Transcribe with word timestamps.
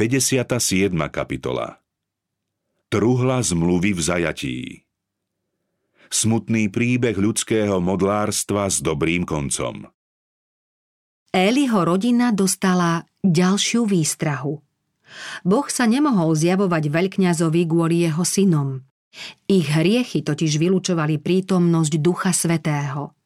57. 0.00 0.96
kapitola 1.12 1.76
Truhla 2.88 3.44
zmluvy 3.44 3.92
v 3.92 4.00
zajatí 4.00 4.58
Smutný 6.08 6.72
príbeh 6.72 7.12
ľudského 7.20 7.84
modlárstva 7.84 8.72
s 8.72 8.80
dobrým 8.80 9.28
koncom 9.28 9.92
Éliho 11.36 11.80
rodina 11.84 12.32
dostala 12.32 13.04
ďalšiu 13.20 13.84
výstrahu. 13.84 14.64
Boh 15.44 15.68
sa 15.68 15.84
nemohol 15.84 16.32
zjavovať 16.32 16.88
veľkňazovi 16.88 17.62
kvôli 17.68 18.08
jeho 18.08 18.24
synom. 18.24 18.80
Ich 19.52 19.68
hriechy 19.68 20.24
totiž 20.24 20.56
vylúčovali 20.56 21.20
prítomnosť 21.20 21.92
Ducha 22.00 22.32
Svetého– 22.32 23.12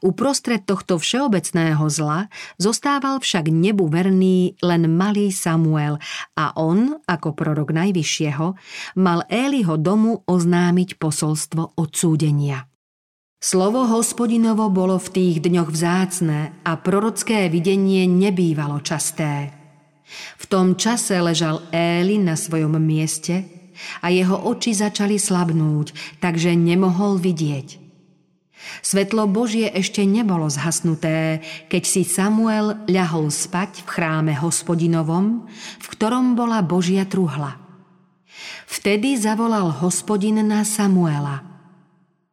Uprostred 0.00 0.64
tohto 0.64 0.98
všeobecného 0.98 1.82
zla 1.90 2.30
zostával 2.56 3.18
však 3.18 3.50
nebu 3.50 3.90
verný 3.90 4.54
len 4.62 4.86
malý 4.94 5.34
Samuel 5.34 5.98
a 6.38 6.54
on, 6.58 6.98
ako 7.06 7.34
prorok 7.34 7.74
Najvyššieho, 7.74 8.46
mal 8.98 9.26
Éliho 9.26 9.74
domu 9.76 10.22
oznámiť 10.26 10.96
posolstvo 10.96 11.76
odsúdenia. 11.78 12.70
Slovo 13.42 13.90
hospodinovo 13.90 14.70
bolo 14.70 15.02
v 15.02 15.08
tých 15.18 15.36
dňoch 15.42 15.74
vzácne 15.74 16.62
a 16.62 16.78
prorocké 16.78 17.50
videnie 17.50 18.06
nebývalo 18.06 18.78
časté. 18.86 19.50
V 20.38 20.44
tom 20.46 20.78
čase 20.78 21.18
ležal 21.18 21.58
Éli 21.74 22.22
na 22.22 22.38
svojom 22.38 22.78
mieste 22.78 23.42
a 23.98 24.14
jeho 24.14 24.38
oči 24.46 24.78
začali 24.78 25.18
slabnúť, 25.18 26.20
takže 26.22 26.54
nemohol 26.54 27.18
vidieť. 27.18 27.81
Svetlo 28.82 29.28
Božie 29.30 29.70
ešte 29.70 30.02
nebolo 30.06 30.46
zhasnuté, 30.46 31.42
keď 31.66 31.82
si 31.82 32.02
Samuel 32.06 32.82
ľahol 32.86 33.30
spať 33.30 33.84
v 33.84 33.88
chráme 33.88 34.32
hospodinovom, 34.38 35.46
v 35.82 35.86
ktorom 35.92 36.34
bola 36.38 36.62
Božia 36.64 37.04
truhla. 37.04 37.58
Vtedy 38.66 39.20
zavolal 39.20 39.70
hospodin 39.84 40.40
na 40.42 40.64
Samuela. 40.64 41.44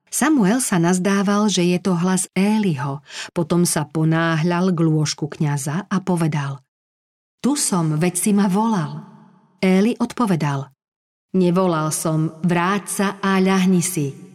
Samuel 0.09 0.58
sa 0.58 0.81
nazdával, 0.81 1.53
že 1.53 1.61
je 1.69 1.77
to 1.77 1.94
hlas 1.94 2.25
Éliho, 2.33 3.05
potom 3.36 3.61
sa 3.61 3.86
ponáhľal 3.86 4.73
k 4.73 4.80
lôžku 4.81 5.30
kňaza 5.30 5.86
a 5.86 5.97
povedal 6.02 6.66
Tu 7.45 7.53
som, 7.53 7.93
veď 7.93 8.14
si 8.17 8.31
ma 8.33 8.49
volal. 8.49 9.05
Éli 9.61 9.93
odpovedal 10.02 10.73
Nevolal 11.30 11.93
som, 11.93 12.41
vráť 12.41 12.83
sa 12.89 13.08
a 13.21 13.38
ľahni 13.38 13.86
si. 13.86 14.28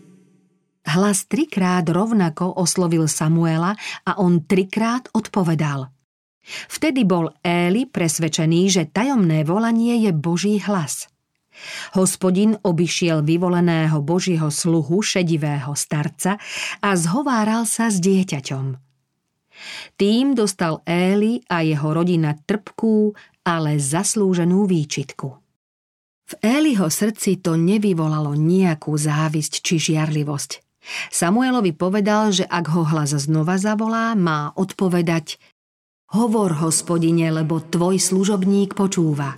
Hlas 0.85 1.25
trikrát 1.25 1.89
rovnako 1.89 2.61
oslovil 2.61 3.09
Samuela 3.09 3.73
a 4.05 4.21
on 4.21 4.45
trikrát 4.45 5.09
odpovedal. 5.17 5.89
Vtedy 6.45 7.09
bol 7.09 7.33
Éli 7.41 7.89
presvedčený, 7.89 8.61
že 8.69 8.83
tajomné 8.93 9.49
volanie 9.49 9.97
je 10.05 10.13
Boží 10.13 10.61
hlas. 10.61 11.09
Hospodin 11.97 12.59
obišiel 12.61 13.23
vyvoleného 13.25 14.03
Božieho 14.03 14.51
sluhu 14.51 15.01
šedivého 15.01 15.73
starca 15.73 16.37
a 16.83 16.91
zhováral 16.99 17.65
sa 17.65 17.89
s 17.89 18.03
dieťaťom. 18.03 18.77
Tým 19.95 20.35
dostal 20.35 20.83
Éli 20.83 21.41
a 21.47 21.63
jeho 21.63 21.95
rodina 21.95 22.35
trpkú, 22.35 23.15
ale 23.47 23.79
zaslúženú 23.79 24.67
výčitku. 24.67 25.29
V 26.25 26.33
Éliho 26.41 26.89
srdci 26.89 27.39
to 27.39 27.55
nevyvolalo 27.55 28.35
nejakú 28.35 28.97
závisť 28.97 29.61
či 29.61 29.75
žiarlivosť. 29.93 30.64
Samuelovi 31.09 31.73
povedal, 31.73 32.31
že 32.33 32.45
ak 32.45 32.71
ho 32.73 32.83
hlas 32.85 33.17
znova 33.17 33.57
zavolá, 33.61 34.13
má 34.17 34.53
odpovedať 34.57 35.41
Hovor, 36.15 36.63
hospodine, 36.63 37.33
lebo 37.35 37.59
tvoj 37.59 37.99
služobník 37.99 38.79
počúva. 38.79 39.35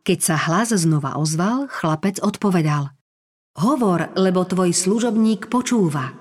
Keď 0.00 0.18
sa 0.18 0.36
hlas 0.48 0.72
znova 0.72 1.20
ozval, 1.20 1.68
chlapec 1.68 2.16
odpovedal 2.24 2.94
Hovor, 3.60 4.14
lebo 4.16 4.46
tvoj 4.46 4.72
služobník 4.72 5.52
počúva. 5.52 6.16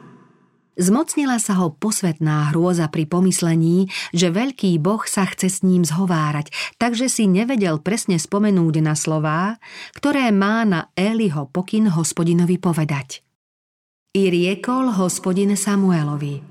Zmocnila 0.79 1.43
sa 1.43 1.59
ho 1.59 1.75
posvetná 1.75 2.51
hrôza 2.51 2.87
pri 2.87 3.03
pomyslení, 3.03 3.91
že 4.15 4.31
veľký 4.31 4.79
boh 4.79 5.03
sa 5.03 5.27
chce 5.27 5.47
s 5.51 5.59
ním 5.59 5.83
zhovárať, 5.83 6.55
takže 6.79 7.11
si 7.11 7.27
nevedel 7.27 7.83
presne 7.83 8.15
spomenúť 8.15 8.79
na 8.79 8.95
slová, 8.95 9.59
ktoré 9.91 10.31
má 10.31 10.63
na 10.63 10.87
Eliho 10.95 11.51
pokyn 11.51 11.91
hospodinovi 11.91 12.55
povedať. 12.57 13.27
I 14.09 14.33
riekol 14.33 14.89
hospodin 14.97 15.53
Samuelovi. 15.53 16.41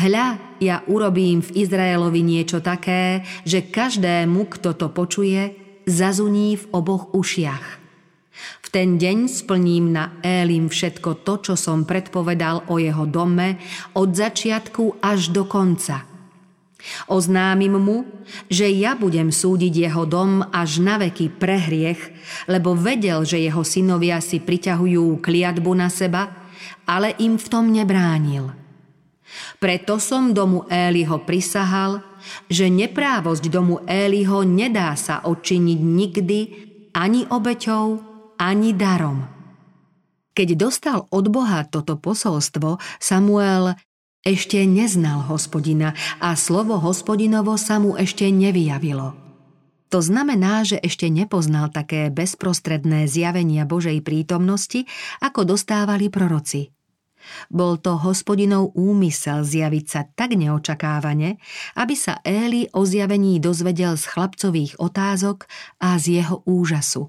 Hľa, 0.00 0.56
ja 0.56 0.80
urobím 0.88 1.44
v 1.44 1.52
Izraelovi 1.52 2.24
niečo 2.24 2.64
také, 2.64 3.28
že 3.44 3.68
každému, 3.68 4.48
kto 4.48 4.72
to 4.72 4.88
počuje, 4.88 5.52
zazuní 5.84 6.56
v 6.56 6.64
oboch 6.72 7.12
ušiach. 7.12 7.66
V 8.64 8.68
ten 8.72 8.96
deň 8.96 9.28
splním 9.28 9.92
na 9.92 10.16
Élim 10.24 10.72
všetko 10.72 11.28
to, 11.28 11.44
čo 11.44 11.60
som 11.60 11.84
predpovedal 11.84 12.72
o 12.72 12.80
jeho 12.80 13.04
dome 13.04 13.60
od 13.92 14.16
začiatku 14.16 15.04
až 15.04 15.36
do 15.36 15.44
konca. 15.44 16.08
Oznámim 17.04 17.76
mu, 17.76 18.08
že 18.48 18.72
ja 18.72 18.96
budem 18.96 19.28
súdiť 19.28 19.92
jeho 19.92 20.08
dom 20.08 20.40
až 20.56 20.80
na 20.80 20.96
veky 20.96 21.36
pre 21.36 21.60
hriech, 21.60 22.00
lebo 22.48 22.72
vedel, 22.72 23.28
že 23.28 23.44
jeho 23.44 23.60
synovia 23.60 24.24
si 24.24 24.40
priťahujú 24.40 25.20
kliatbu 25.20 25.72
na 25.76 25.92
seba 25.92 26.45
ale 26.86 27.14
im 27.18 27.36
v 27.36 27.46
tom 27.50 27.72
nebránil. 27.72 28.52
Preto 29.58 29.98
som 29.98 30.30
domu 30.30 30.64
Éliho 30.70 31.18
prisahal, 31.26 32.00
že 32.46 32.70
neprávosť 32.70 33.44
domu 33.50 33.82
Éliho 33.84 34.46
nedá 34.46 34.94
sa 34.94 35.22
odčiniť 35.26 35.78
nikdy 35.82 36.38
ani 36.94 37.26
obeťou, 37.26 37.86
ani 38.38 38.70
darom. 38.72 39.26
Keď 40.36 40.48
dostal 40.54 41.08
od 41.08 41.26
Boha 41.32 41.64
toto 41.64 41.96
posolstvo, 41.96 42.76
Samuel 43.00 43.72
ešte 44.26 44.60
neznal 44.68 45.24
hospodina 45.26 45.96
a 46.20 46.36
slovo 46.36 46.76
hospodinovo 46.82 47.56
sa 47.56 47.80
mu 47.80 47.96
ešte 47.96 48.28
nevyjavilo. 48.28 49.25
To 49.96 50.04
znamená, 50.04 50.60
že 50.60 50.76
ešte 50.76 51.08
nepoznal 51.08 51.72
také 51.72 52.12
bezprostredné 52.12 53.08
zjavenia 53.08 53.64
Božej 53.64 54.04
prítomnosti, 54.04 54.84
ako 55.24 55.56
dostávali 55.56 56.12
proroci. 56.12 56.68
Bol 57.48 57.80
to 57.80 57.96
hospodinov 57.96 58.76
úmysel 58.76 59.40
zjaviť 59.40 59.84
sa 59.88 60.04
tak 60.04 60.36
neočakávane, 60.36 61.40
aby 61.80 61.94
sa 61.96 62.20
Éli 62.28 62.68
o 62.76 62.84
zjavení 62.84 63.40
dozvedel 63.40 63.96
z 63.96 64.04
chlapcových 64.04 64.76
otázok 64.76 65.48
a 65.80 65.96
z 65.96 66.20
jeho 66.20 66.44
úžasu. 66.44 67.08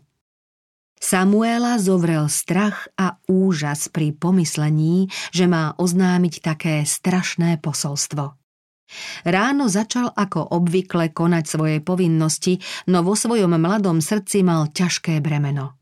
Samuela 0.95 1.83
zovrel 1.83 2.31
strach 2.31 2.87
a 2.95 3.19
úžas 3.27 3.91
pri 3.91 4.15
pomyslení, 4.15 5.11
že 5.35 5.43
má 5.43 5.75
oznámiť 5.75 6.39
také 6.39 6.87
strašné 6.87 7.59
posolstvo. 7.59 8.46
Ráno 9.27 9.67
začal 9.67 10.11
ako 10.15 10.55
obvykle 10.55 11.11
konať 11.11 11.43
svoje 11.43 11.77
povinnosti, 11.83 12.59
no 12.87 13.03
vo 13.03 13.13
svojom 13.13 13.59
mladom 13.59 13.99
srdci 13.99 14.43
mal 14.43 14.71
ťažké 14.71 15.19
bremeno. 15.19 15.77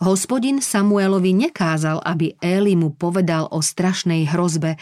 Hospodin 0.00 0.64
Samuelovi 0.64 1.36
nekázal, 1.36 2.00
aby 2.00 2.32
Éli 2.40 2.72
mu 2.72 2.96
povedal 2.96 3.52
o 3.52 3.60
strašnej 3.60 4.24
hrozbe 4.32 4.80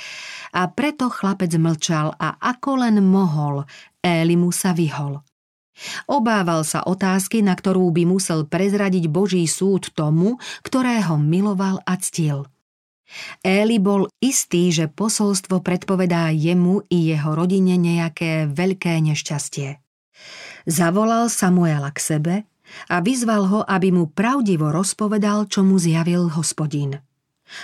a 0.55 0.63
preto 0.71 1.11
chlapec 1.11 1.51
mlčal 1.59 2.15
a 2.15 2.39
ako 2.39 2.87
len 2.87 3.03
mohol, 3.03 3.67
Éli 3.99 4.39
mu 4.39 4.55
sa 4.55 4.71
vyhol. 4.71 5.19
Obával 6.09 6.65
sa 6.65 6.87
otázky, 6.87 7.45
na 7.45 7.53
ktorú 7.53 7.93
by 7.93 8.09
musel 8.09 8.49
prezradiť 8.49 9.13
Boží 9.13 9.45
súd 9.45 9.93
tomu, 9.93 10.41
ktorého 10.65 11.21
miloval 11.21 11.85
a 11.85 12.01
ctil. 12.01 12.49
Éli 13.43 13.79
bol 13.79 14.11
istý, 14.19 14.75
že 14.75 14.91
posolstvo 14.91 15.63
predpovedá 15.63 16.35
jemu 16.35 16.83
i 16.91 17.15
jeho 17.15 17.33
rodine 17.39 17.79
nejaké 17.79 18.51
veľké 18.51 18.99
nešťastie. 18.99 19.79
Zavolal 20.67 21.31
Samuela 21.31 21.95
k 21.95 21.99
sebe 22.03 22.35
a 22.91 22.99
vyzval 22.99 23.47
ho, 23.47 23.61
aby 23.63 23.95
mu 23.95 24.11
pravdivo 24.11 24.75
rozpovedal, 24.75 25.47
čo 25.47 25.63
mu 25.63 25.79
zjavil 25.79 26.27
hospodín. 26.35 26.99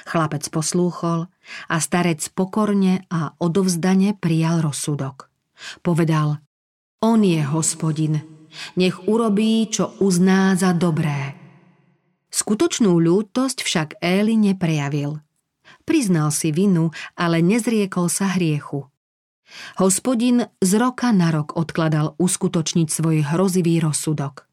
Chlapec 0.06 0.46
poslúchol 0.46 1.26
a 1.66 1.76
starec 1.82 2.22
pokorne 2.38 3.02
a 3.10 3.34
odovzdane 3.42 4.14
prijal 4.14 4.62
rozsudok. 4.62 5.26
Povedal, 5.82 6.38
on 7.02 7.26
je 7.26 7.42
hospodin, 7.42 8.22
nech 8.78 8.94
urobí, 9.10 9.66
čo 9.66 9.90
uzná 9.98 10.54
za 10.54 10.70
dobré. 10.70 11.34
Skutočnú 12.30 12.94
ľútosť 12.94 13.58
však 13.66 13.88
Éli 13.98 14.38
neprejavil. 14.38 15.18
Priznal 15.82 16.30
si 16.30 16.54
vinu, 16.54 16.90
ale 17.18 17.42
nezriekol 17.42 18.06
sa 18.08 18.32
hriechu. 18.34 18.88
Hospodin 19.76 20.48
z 20.64 20.70
roka 20.80 21.12
na 21.12 21.28
rok 21.28 21.52
odkladal 21.58 22.16
uskutočniť 22.16 22.88
svoj 22.88 23.16
hrozivý 23.28 23.84
rozsudok– 23.84 24.46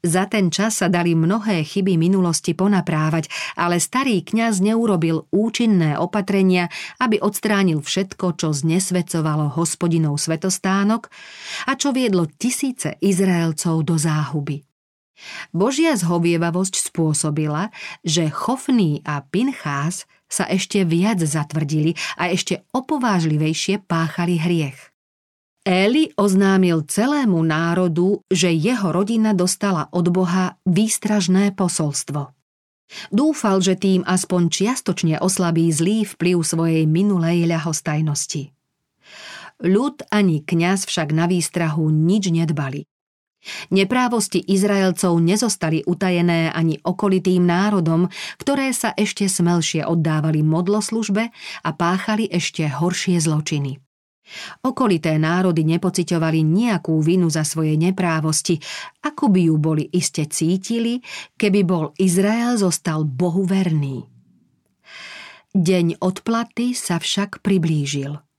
Za 0.00 0.24
ten 0.26 0.48
čas 0.48 0.80
sa 0.80 0.88
dali 0.88 1.12
mnohé 1.12 1.60
chyby 1.60 2.00
minulosti 2.00 2.56
ponaprávať, 2.56 3.28
ale 3.60 3.76
starý 3.76 4.24
kňaz 4.24 4.64
neurobil 4.64 5.28
účinné 5.28 6.00
opatrenia, 6.00 6.72
aby 6.96 7.20
odstránil 7.20 7.84
všetko, 7.84 8.40
čo 8.40 8.48
znesvedcovalo 8.56 9.52
hospodinov 9.52 10.16
svetostánok 10.16 11.12
a 11.68 11.72
čo 11.76 11.92
viedlo 11.92 12.24
tisíce 12.24 12.96
Izraelcov 13.04 13.84
do 13.84 14.00
záhuby. 14.00 14.64
Božia 15.52 15.92
zhovievavosť 16.00 16.80
spôsobila, 16.80 17.68
že 18.00 18.32
Chofný 18.32 19.04
a 19.04 19.20
Pinchás 19.20 20.08
sa 20.30 20.46
ešte 20.46 20.86
viac 20.86 21.18
zatvrdili 21.18 21.98
a 22.16 22.30
ešte 22.30 22.62
opovážlivejšie 22.70 23.82
páchali 23.84 24.38
hriech. 24.38 24.78
Éli 25.60 26.08
oznámil 26.16 26.88
celému 26.88 27.44
národu, 27.44 28.24
že 28.32 28.48
jeho 28.48 28.96
rodina 28.96 29.36
dostala 29.36 29.92
od 29.92 30.08
Boha 30.08 30.56
výstražné 30.64 31.52
posolstvo. 31.52 32.32
Dúfal, 33.14 33.62
že 33.62 33.78
tým 33.78 34.02
aspoň 34.02 34.50
čiastočne 34.50 35.14
oslabí 35.22 35.70
zlý 35.70 36.08
vplyv 36.08 36.42
svojej 36.42 36.84
minulej 36.90 37.46
ľahostajnosti. 37.46 38.50
Ľud 39.60 40.08
ani 40.10 40.42
kňaz 40.42 40.88
však 40.88 41.12
na 41.12 41.30
výstrahu 41.30 41.86
nič 41.92 42.32
nedbali. 42.32 42.89
Neprávosti 43.72 44.44
Izraelcov 44.44 45.16
nezostali 45.16 45.80
utajené 45.88 46.52
ani 46.52 46.76
okolitým 46.84 47.40
národom, 47.48 48.12
ktoré 48.36 48.68
sa 48.76 48.92
ešte 48.92 49.26
smelšie 49.28 49.88
oddávali 49.88 50.44
modloslužbe 50.44 51.32
a 51.64 51.70
páchali 51.72 52.28
ešte 52.28 52.68
horšie 52.68 53.16
zločiny. 53.16 53.80
Okolité 54.62 55.18
národy 55.18 55.66
nepociťovali 55.66 56.46
nejakú 56.46 57.02
vinu 57.02 57.26
za 57.26 57.42
svoje 57.42 57.74
neprávosti, 57.74 58.62
ako 59.02 59.26
by 59.32 59.40
ju 59.50 59.56
boli 59.58 59.84
iste 59.90 60.22
cítili, 60.30 61.02
keby 61.34 61.60
bol 61.66 61.84
Izrael 61.98 62.54
zostal 62.54 63.02
Bohu 63.02 63.42
verný. 63.42 64.06
Deň 65.50 65.98
odplaty 65.98 66.78
sa 66.78 67.02
však 67.02 67.42
priblížil. 67.42 68.29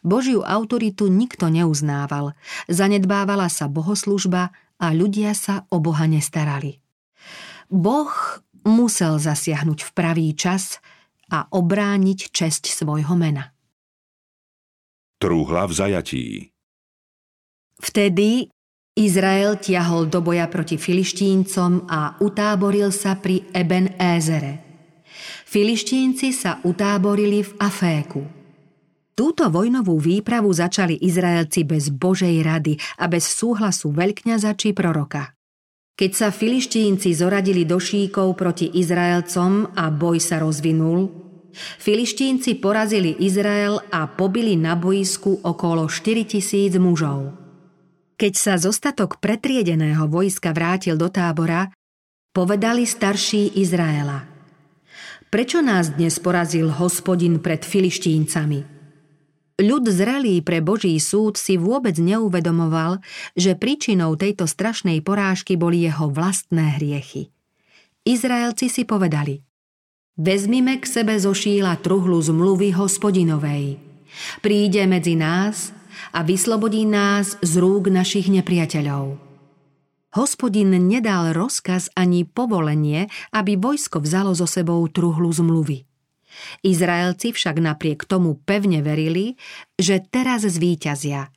Božiu 0.00 0.42
autoritu 0.42 1.10
nikto 1.10 1.50
neuznával, 1.50 2.32
zanedbávala 2.70 3.50
sa 3.50 3.66
bohoslužba 3.70 4.54
a 4.78 4.86
ľudia 4.90 5.32
sa 5.32 5.66
o 5.70 5.80
Boha 5.82 6.06
nestarali. 6.08 6.78
Boh 7.68 8.12
musel 8.64 9.20
zasiahnuť 9.20 9.78
v 9.86 9.90
pravý 9.92 10.26
čas 10.32 10.80
a 11.28 11.48
obrániť 11.50 12.30
česť 12.32 12.70
svojho 12.70 13.16
mena 13.16 13.54
trúhla 15.24 15.64
v 15.64 15.72
zajatí. 15.72 16.26
Vtedy 17.80 18.52
Izrael 18.92 19.56
tiahol 19.56 20.06
do 20.12 20.20
boja 20.20 20.44
proti 20.52 20.76
filištíncom 20.76 21.88
a 21.88 22.20
utáboril 22.20 22.92
sa 22.92 23.16
pri 23.16 23.48
Eben 23.56 23.96
Ézere. 23.96 24.60
Filištínci 25.48 26.28
sa 26.30 26.60
utáborili 26.62 27.40
v 27.40 27.50
Aféku. 27.56 28.43
Túto 29.14 29.46
vojnovú 29.46 29.94
výpravu 30.02 30.50
začali 30.50 30.98
Izraelci 30.98 31.62
bez 31.62 31.86
Božej 31.94 32.42
rady 32.42 32.74
a 32.98 33.06
bez 33.06 33.30
súhlasu 33.30 33.94
veľkňaza 33.94 34.58
či 34.58 34.74
proroka. 34.74 35.38
Keď 35.94 36.10
sa 36.10 36.28
filištínci 36.34 37.14
zoradili 37.14 37.62
do 37.62 37.78
šíkov 37.78 38.34
proti 38.34 38.66
Izraelcom 38.74 39.78
a 39.78 39.94
boj 39.94 40.18
sa 40.18 40.42
rozvinul, 40.42 41.06
Filištínci 41.54 42.58
porazili 42.58 43.14
Izrael 43.22 43.78
a 43.94 44.10
pobili 44.10 44.58
na 44.58 44.74
boisku 44.74 45.38
okolo 45.46 45.86
4000 45.86 46.82
mužov. 46.82 47.38
Keď 48.18 48.32
sa 48.34 48.58
zostatok 48.58 49.22
pretriedeného 49.22 50.10
vojska 50.10 50.50
vrátil 50.50 50.98
do 50.98 51.06
tábora, 51.06 51.70
povedali 52.34 52.82
starší 52.82 53.54
Izraela. 53.62 54.26
Prečo 55.30 55.62
nás 55.62 55.94
dnes 55.94 56.18
porazil 56.18 56.74
hospodin 56.74 57.38
pred 57.38 57.62
filištíncami? 57.62 58.73
Ľud 59.54 59.86
zrelý 59.86 60.42
pre 60.42 60.58
Boží 60.58 60.98
súd 60.98 61.38
si 61.38 61.54
vôbec 61.54 61.94
neuvedomoval, 62.00 62.98
že 63.38 63.54
príčinou 63.54 64.18
tejto 64.18 64.50
strašnej 64.50 64.98
porážky 65.00 65.54
boli 65.54 65.86
jeho 65.86 66.10
vlastné 66.10 66.78
hriechy. 66.78 67.30
Izraelci 68.02 68.66
si 68.66 68.82
povedali– 68.82 69.40
Vezmime 70.14 70.78
k 70.78 70.86
sebe 70.86 71.18
zo 71.18 71.34
šíla 71.34 71.74
truhlu 71.82 72.22
zmluvy 72.22 72.70
hospodinovej. 72.70 73.82
Príde 74.38 74.86
medzi 74.86 75.18
nás 75.18 75.74
a 76.14 76.22
vyslobodí 76.22 76.86
nás 76.86 77.34
z 77.42 77.52
rúk 77.58 77.90
našich 77.90 78.30
nepriateľov. 78.30 79.18
Hospodin 80.14 80.70
nedal 80.86 81.34
rozkaz 81.34 81.90
ani 81.98 82.22
povolenie, 82.22 83.10
aby 83.34 83.58
vojsko 83.58 83.98
vzalo 83.98 84.30
so 84.38 84.46
sebou 84.46 84.86
truhlu 84.86 85.34
zmluvy. 85.34 85.82
Izraelci 86.62 87.32
však 87.34 87.60
napriek 87.60 88.04
tomu 88.04 88.38
pevne 88.42 88.80
verili, 88.80 89.36
že 89.78 90.02
teraz 90.02 90.44
zvíťazia. 90.44 91.30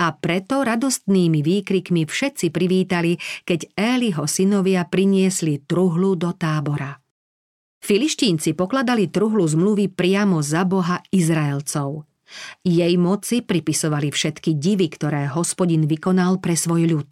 A 0.00 0.06
preto 0.16 0.66
radostnými 0.66 1.40
výkrikmi 1.46 2.02
všetci 2.04 2.50
privítali, 2.50 3.16
keď 3.46 3.70
Éliho 3.78 4.26
synovia 4.26 4.82
priniesli 4.84 5.62
truhlu 5.62 6.18
do 6.18 6.34
tábora. 6.34 6.98
Filištínci 7.80 8.52
pokladali 8.52 9.08
truhlu 9.08 9.46
zmluvy 9.48 9.88
priamo 9.88 10.44
za 10.44 10.68
boha 10.68 11.00
Izraelcov. 11.08 12.04
Jej 12.62 12.94
moci 13.00 13.42
pripisovali 13.42 14.12
všetky 14.12 14.54
divy, 14.54 14.92
ktoré 14.92 15.26
hospodin 15.32 15.88
vykonal 15.88 16.38
pre 16.38 16.54
svoj 16.54 16.86
ľud. 16.86 17.10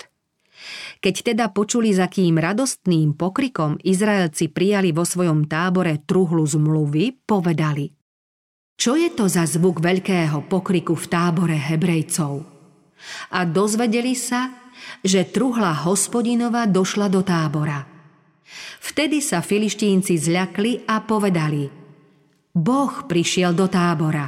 Keď 0.99 1.33
teda 1.35 1.51
počuli, 1.51 1.93
za 1.95 2.09
kým 2.09 2.41
radostným 2.41 3.15
pokrikom 3.15 3.79
Izraelci 3.81 4.51
prijali 4.51 4.91
vo 4.91 5.07
svojom 5.07 5.47
tábore 5.47 6.03
truhlu 6.05 6.43
zmluvy, 6.45 7.25
povedali 7.25 7.93
Čo 8.79 8.97
je 8.97 9.11
to 9.13 9.29
za 9.29 9.45
zvuk 9.47 9.83
veľkého 9.85 10.47
pokriku 10.47 10.97
v 10.97 11.07
tábore 11.07 11.59
Hebrejcov? 11.59 12.47
A 13.33 13.47
dozvedeli 13.47 14.19
sa, 14.19 14.73
že 15.05 15.29
truhla 15.29 15.87
hospodinova 15.87 16.67
došla 16.67 17.07
do 17.13 17.23
tábora– 17.23 17.85
Vtedy 18.79 19.21
sa 19.21 19.45
filištínci 19.45 20.17
zľakli 20.17 20.89
a 20.89 21.05
povedali 21.05 21.69
Boh 22.57 22.95
prišiel 23.05 23.53
do 23.53 23.69
tábora 23.69 24.27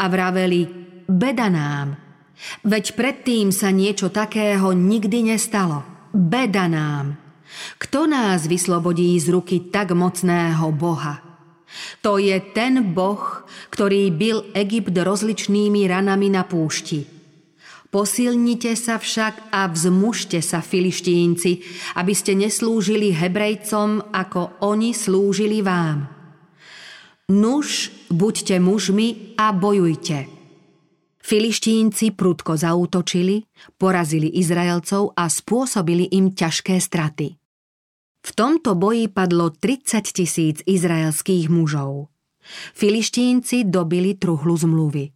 a 0.00 0.04
vraveli 0.08 0.64
Beda 1.08 1.52
nám. 1.52 2.07
Veď 2.62 2.94
predtým 2.94 3.50
sa 3.50 3.74
niečo 3.74 4.08
takého 4.08 4.72
nikdy 4.72 5.34
nestalo. 5.34 5.82
Beda 6.14 6.70
nám. 6.70 7.18
Kto 7.80 8.06
nás 8.06 8.46
vyslobodí 8.46 9.18
z 9.18 9.34
ruky 9.34 9.56
tak 9.72 9.92
mocného 9.92 10.70
Boha? 10.72 11.24
To 12.00 12.16
je 12.16 12.38
ten 12.54 12.94
Boh, 12.96 13.44
ktorý 13.68 14.08
byl 14.14 14.50
Egypt 14.56 14.94
rozličnými 14.94 15.84
ranami 15.84 16.32
na 16.32 16.46
púšti– 16.46 17.04
Posilnite 17.88 18.76
sa 18.76 19.00
však 19.00 19.48
a 19.48 19.64
vzmužte 19.64 20.44
sa, 20.44 20.60
filištínci, 20.60 21.50
aby 21.96 22.12
ste 22.12 22.36
neslúžili 22.36 23.16
Hebrejcom, 23.16 24.12
ako 24.12 24.60
oni 24.60 24.92
slúžili 24.92 25.64
vám. 25.64 26.04
Nuž, 27.32 27.88
buďte 28.12 28.60
mužmi 28.60 29.32
a 29.40 29.56
bojujte. 29.56 30.37
Filištínci 31.28 32.16
prudko 32.16 32.56
zautočili, 32.56 33.44
porazili 33.76 34.32
Izraelcov 34.40 35.12
a 35.12 35.28
spôsobili 35.28 36.08
im 36.16 36.32
ťažké 36.32 36.80
straty. 36.80 37.36
V 38.24 38.30
tomto 38.32 38.72
boji 38.72 39.12
padlo 39.12 39.52
30 39.52 40.08
tisíc 40.08 40.64
izraelských 40.64 41.52
mužov. 41.52 42.08
Filištínci 42.72 43.68
dobili 43.68 44.16
truhlu 44.16 44.56
zmluvy. 44.56 45.12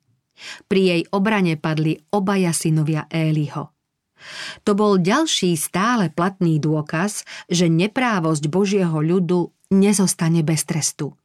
Pri 0.68 0.80
jej 0.84 1.02
obrane 1.16 1.56
padli 1.56 1.96
obaja 2.12 2.52
synovia 2.52 3.08
Éliho. 3.08 3.72
To 4.68 4.76
bol 4.76 5.00
ďalší 5.00 5.56
stále 5.56 6.12
platný 6.12 6.60
dôkaz, 6.60 7.24
že 7.48 7.72
neprávosť 7.72 8.52
Božieho 8.52 9.00
ľudu 9.00 9.48
nezostane 9.72 10.44
bez 10.44 10.68
trestu. 10.68 11.16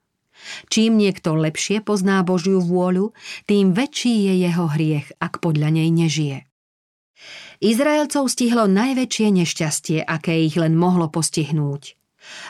Čím 0.71 0.97
niekto 0.97 1.35
lepšie 1.35 1.81
pozná 1.83 2.21
Božiu 2.23 2.61
vôľu, 2.63 3.11
tým 3.49 3.73
väčší 3.73 4.31
je 4.31 4.33
jeho 4.47 4.65
hriech, 4.71 5.07
ak 5.17 5.43
podľa 5.43 5.73
nej 5.73 5.89
nežije. 5.91 6.47
Izraelcov 7.57 8.29
stihlo 8.29 8.69
najväčšie 8.69 9.27
nešťastie, 9.33 9.99
aké 10.05 10.45
ich 10.45 10.53
len 10.53 10.77
mohlo 10.77 11.09
postihnúť. 11.09 11.97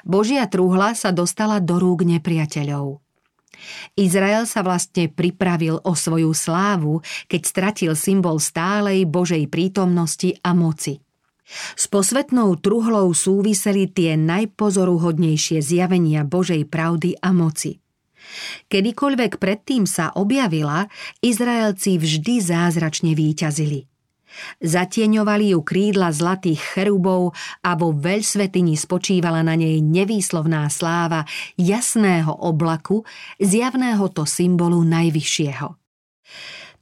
Božia 0.03 0.43
trúhla 0.51 0.97
sa 0.97 1.15
dostala 1.15 1.63
do 1.63 1.79
rúk 1.79 2.03
nepriateľov. 2.03 2.99
Izrael 3.97 4.45
sa 4.45 4.61
vlastne 4.61 5.09
pripravil 5.09 5.81
o 5.81 5.93
svoju 5.97 6.29
slávu, 6.35 7.01
keď 7.25 7.41
stratil 7.41 7.91
symbol 7.97 8.37
stálej 8.37 9.07
Božej 9.09 9.49
prítomnosti 9.49 10.37
a 10.45 10.53
moci. 10.53 11.06
S 11.79 11.87
posvetnou 11.87 12.59
truhlou 12.59 13.15
súviseli 13.15 13.87
tie 13.87 14.19
najpozoruhodnejšie 14.19 15.63
zjavenia 15.63 16.27
Božej 16.27 16.67
pravdy 16.67 17.15
a 17.23 17.31
moci. 17.31 17.79
Kedykoľvek 18.67 19.39
predtým 19.39 19.87
sa 19.87 20.11
objavila, 20.11 20.91
Izraelci 21.23 21.95
vždy 21.95 22.43
zázračne 22.43 23.15
výťazili. 23.15 23.87
Zatieňovali 24.61 25.55
ju 25.55 25.59
krídla 25.63 26.13
zlatých 26.13 26.59
cherubov 26.59 27.33
a 27.63 27.73
vo 27.73 27.95
veľsvetini 27.95 28.75
spočívala 28.77 29.41
na 29.41 29.55
nej 29.57 29.79
nevýslovná 29.81 30.67
sláva 30.69 31.25
jasného 31.57 32.35
oblaku, 32.45 33.07
zjavného 33.39 34.05
to 34.13 34.27
symbolu 34.27 34.83
najvyššieho. 34.83 35.67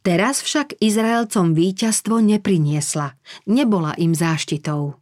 Teraz 0.06 0.46
však 0.46 0.78
Izraelcom 0.86 1.58
víťazstvo 1.58 2.22
nepriniesla, 2.22 3.18
nebola 3.50 3.98
im 3.98 4.14
záštitou. 4.14 5.02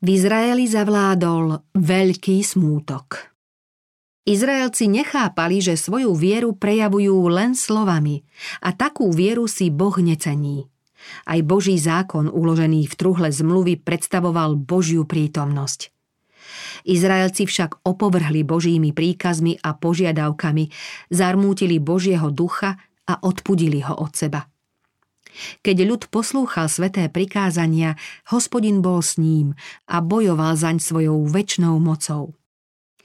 V 0.00 0.06
Izraeli 0.08 0.64
zavládol 0.64 1.76
veľký 1.76 2.40
smútok. 2.40 3.36
Izraelci 4.24 4.88
nechápali, 4.88 5.60
že 5.60 5.76
svoju 5.76 6.16
vieru 6.16 6.56
prejavujú 6.56 7.28
len 7.28 7.52
slovami 7.52 8.24
a 8.64 8.72
takú 8.72 9.12
vieru 9.12 9.44
si 9.44 9.68
Boh 9.68 10.00
necení. 10.00 10.64
Aj 11.28 11.38
Boží 11.44 11.76
zákon 11.76 12.32
uložený 12.32 12.88
v 12.88 12.94
truhle 12.96 13.28
zmluvy 13.28 13.84
predstavoval 13.84 14.56
Božiu 14.56 15.04
prítomnosť. 15.04 15.92
Izraelci 16.88 17.44
však 17.44 17.84
opovrhli 17.84 18.48
Božími 18.48 18.96
príkazmi 18.96 19.60
a 19.60 19.76
požiadavkami, 19.76 20.72
zarmútili 21.12 21.76
Božieho 21.82 22.32
ducha 22.32 22.80
a 23.06 23.22
odpudili 23.22 23.80
ho 23.86 23.94
od 23.94 24.12
seba. 24.12 24.46
Keď 25.60 25.76
ľud 25.84 26.02
poslúchal 26.08 26.66
sveté 26.72 27.12
prikázania, 27.12 28.00
hospodin 28.32 28.80
bol 28.80 29.04
s 29.04 29.20
ním 29.20 29.52
a 29.84 30.00
bojoval 30.00 30.56
zaň 30.56 30.80
svojou 30.80 31.28
väčšnou 31.28 31.76
mocou. 31.76 32.32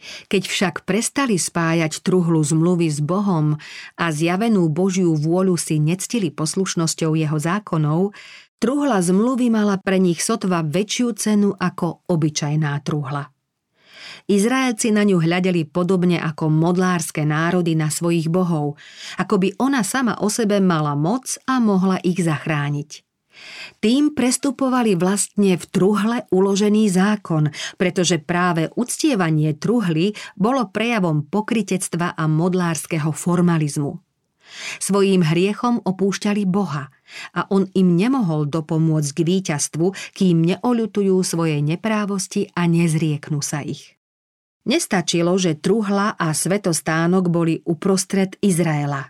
Keď 0.01 0.43
však 0.49 0.75
prestali 0.89 1.37
spájať 1.37 2.01
truhlu 2.01 2.41
zmluvy 2.41 2.89
s 2.89 2.99
Bohom 3.05 3.61
a 3.93 4.05
zjavenú 4.09 4.65
Božiu 4.65 5.13
vôľu 5.13 5.61
si 5.61 5.77
nectili 5.77 6.33
poslušnosťou 6.33 7.13
jeho 7.13 7.37
zákonov, 7.37 8.17
truhla 8.57 8.97
zmluvy 8.97 9.53
mala 9.53 9.77
pre 9.77 10.01
nich 10.01 10.25
sotva 10.25 10.65
väčšiu 10.65 11.07
cenu 11.13 11.49
ako 11.53 12.01
obyčajná 12.09 12.81
truhla. 12.81 13.29
Izraelci 14.29 14.93
na 14.93 15.07
ňu 15.07 15.21
hľadeli 15.21 15.65
podobne 15.65 16.21
ako 16.21 16.51
modlárske 16.51 17.25
národy 17.25 17.73
na 17.73 17.89
svojich 17.89 18.27
bohov, 18.29 18.77
ako 19.17 19.35
by 19.41 19.49
ona 19.57 19.81
sama 19.81 20.19
o 20.21 20.29
sebe 20.29 20.61
mala 20.61 20.93
moc 20.93 21.37
a 21.49 21.57
mohla 21.57 21.97
ich 22.05 22.21
zachrániť. 22.21 23.05
Tým 23.81 24.13
prestupovali 24.13 24.93
vlastne 24.99 25.57
v 25.57 25.65
truhle 25.71 26.17
uložený 26.29 26.91
zákon, 26.91 27.49
pretože 27.79 28.21
práve 28.21 28.69
uctievanie 28.77 29.57
truhly 29.57 30.13
bolo 30.37 30.69
prejavom 30.69 31.25
pokritectva 31.25 32.13
a 32.13 32.23
modlárskeho 32.27 33.09
formalizmu. 33.09 33.97
Svojím 34.83 35.23
hriechom 35.23 35.79
opúšťali 35.79 36.43
Boha 36.43 36.91
a 37.31 37.47
on 37.55 37.71
im 37.71 37.95
nemohol 37.95 38.51
dopomôcť 38.51 39.11
k 39.15 39.19
víťazstvu, 39.23 39.95
kým 40.11 40.43
neolutujú 40.43 41.23
svoje 41.23 41.63
neprávosti 41.63 42.51
a 42.51 42.67
nezrieknú 42.67 43.39
sa 43.39 43.63
ich. 43.63 44.00
Nestačilo, 44.61 45.33
že 45.41 45.57
truhla 45.57 46.13
a 46.13 46.29
svetostánok 46.37 47.33
boli 47.33 47.57
uprostred 47.65 48.37
Izraela. 48.45 49.09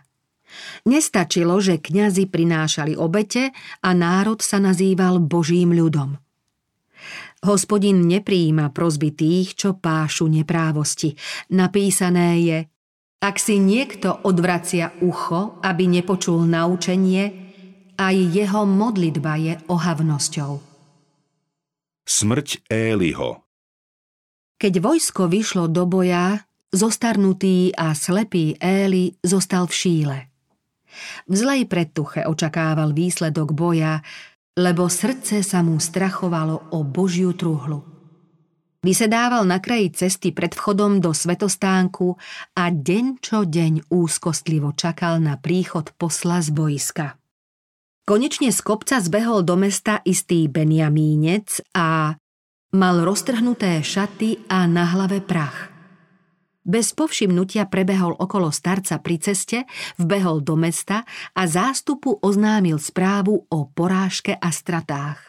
Nestačilo, 0.88 1.60
že 1.60 1.80
kňazi 1.80 2.28
prinášali 2.28 2.96
obete 2.96 3.52
a 3.84 3.90
národ 3.92 4.40
sa 4.40 4.60
nazýval 4.60 5.20
Božím 5.20 5.76
ľudom. 5.76 6.16
Hospodin 7.42 8.06
nepríjima 8.06 8.70
prozby 8.70 9.10
tých, 9.12 9.58
čo 9.58 9.74
pášu 9.74 10.30
neprávosti. 10.30 11.18
Napísané 11.50 12.28
je, 12.38 12.58
ak 13.22 13.36
si 13.38 13.58
niekto 13.58 14.24
odvracia 14.24 14.94
ucho, 15.02 15.58
aby 15.60 15.90
nepočul 15.90 16.46
naučenie, 16.46 17.24
aj 17.98 18.16
jeho 18.30 18.62
modlitba 18.62 19.34
je 19.36 19.54
ohavnosťou. 19.68 20.52
Smrť 22.02 22.66
Éliho 22.70 23.41
keď 24.62 24.78
vojsko 24.78 25.26
vyšlo 25.26 25.66
do 25.66 25.90
boja, 25.90 26.38
zostarnutý 26.70 27.74
a 27.74 27.98
slepý 27.98 28.54
Éli 28.62 29.10
zostal 29.18 29.66
v 29.66 29.74
šíle. 29.74 30.18
V 31.26 31.34
zlej 31.34 31.66
predtuche 31.66 32.22
očakával 32.22 32.94
výsledok 32.94 33.58
boja, 33.58 33.98
lebo 34.54 34.86
srdce 34.86 35.42
sa 35.42 35.66
mu 35.66 35.82
strachovalo 35.82 36.70
o 36.78 36.86
Božiu 36.86 37.34
truhlu. 37.34 37.82
Vysedával 38.86 39.46
na 39.50 39.58
kraji 39.58 39.98
cesty 39.98 40.30
pred 40.30 40.54
vchodom 40.54 41.02
do 41.02 41.10
svetostánku 41.10 42.14
a 42.54 42.70
deň 42.70 43.18
čo 43.18 43.42
deň 43.42 43.90
úzkostlivo 43.90 44.78
čakal 44.78 45.18
na 45.18 45.42
príchod 45.42 45.90
posla 45.98 46.38
z 46.38 46.54
boiska. 46.54 47.18
Konečne 48.02 48.50
z 48.50 48.60
kopca 48.62 48.98
zbehol 48.98 49.42
do 49.46 49.54
mesta 49.54 50.02
istý 50.02 50.50
Beniamínec 50.50 51.62
a 51.74 52.18
Mal 52.72 53.04
roztrhnuté 53.04 53.84
šaty 53.84 54.48
a 54.48 54.64
na 54.64 54.88
hlave 54.88 55.20
prach. 55.20 55.68
Bez 56.64 56.96
povšimnutia 56.96 57.68
prebehol 57.68 58.16
okolo 58.16 58.48
starca 58.48 58.96
pri 58.96 59.20
ceste, 59.20 59.68
vbehol 60.00 60.40
do 60.40 60.56
mesta 60.56 61.04
a 61.36 61.44
zástupu 61.44 62.16
oznámil 62.24 62.80
správu 62.80 63.44
o 63.44 63.58
porážke 63.68 64.32
a 64.32 64.48
stratách. 64.48 65.28